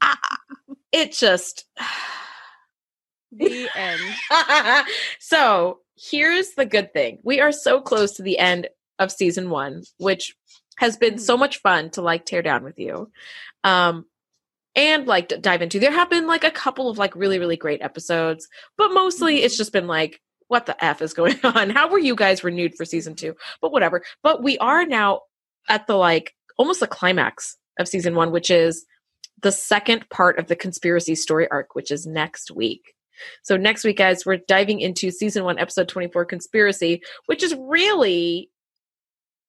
[0.00, 0.16] I,
[0.92, 1.64] it just
[3.36, 4.00] The end.
[5.18, 8.68] so here's the good thing we are so close to the end
[9.00, 10.36] of season one which
[10.76, 13.10] has been so much fun to like tear down with you.
[13.62, 14.06] Um
[14.76, 17.80] and like dive into there have been like a couple of like really really great
[17.80, 21.70] episodes but mostly it's just been like what the f is going on?
[21.70, 23.34] How were you guys renewed for season two?
[23.60, 24.02] But whatever.
[24.22, 25.22] But we are now
[25.68, 28.86] at the like almost the climax of season one which is
[29.42, 32.94] the second part of the conspiracy story arc which is next week.
[33.42, 38.50] So next week, guys, we're diving into season one, episode 24, Conspiracy, which is really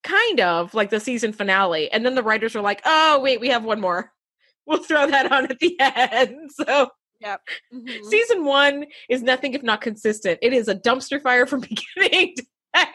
[0.06, 1.92] kind of like the season finale.
[1.92, 4.12] And then the writers are like, oh, wait, we have one more.
[4.68, 6.50] We'll throw that on at the end.
[6.54, 6.90] So
[7.24, 8.04] Mhm.
[8.10, 10.40] season one is nothing if not consistent.
[10.42, 11.60] It is a dumpster fire from
[12.00, 12.46] beginning to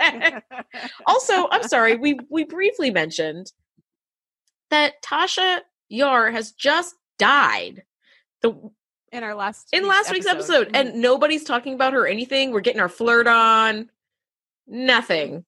[0.01, 0.43] end.
[1.07, 3.53] also, I'm sorry, we we briefly mentioned
[4.71, 7.85] that Tasha Yar has just died.
[8.43, 8.53] The
[9.13, 10.77] in our last in last week's episode, Mhm.
[10.77, 12.51] and nobody's talking about her or anything.
[12.51, 13.91] We're getting our flirt on.
[14.67, 15.45] Nothing.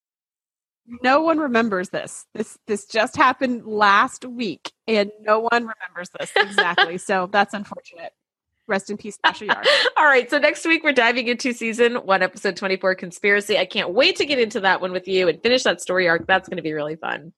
[0.86, 2.26] No one remembers this.
[2.34, 6.98] This this just happened last week, and no one remembers this exactly.
[6.98, 8.12] so that's unfortunate.
[8.68, 9.62] Rest in peace, Tasha Yar.
[9.96, 13.58] All right, so next week we're diving into season one, episode 24, Conspiracy.
[13.58, 16.26] I can't wait to get into that one with you and finish that story arc.
[16.26, 17.32] That's going to be really fun.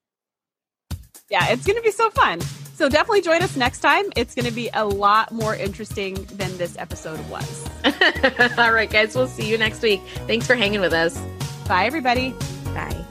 [1.30, 2.40] yeah, it's going to be so fun.
[2.74, 4.04] So definitely join us next time.
[4.16, 7.68] It's going to be a lot more interesting than this episode was.
[8.58, 10.02] All right, guys, we'll see you next week.
[10.26, 11.18] Thanks for hanging with us.
[11.66, 12.34] Bye, everybody.
[12.66, 13.03] Bye.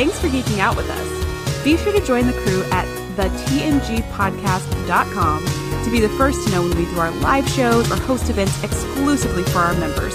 [0.00, 1.62] Thanks for geeking out with us.
[1.62, 2.86] Be sure to join the crew at
[3.16, 5.44] thetngpodcast.com
[5.84, 8.64] to be the first to know when we do our live shows or host events
[8.64, 10.14] exclusively for our members.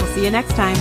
[0.00, 0.78] We'll see you next time.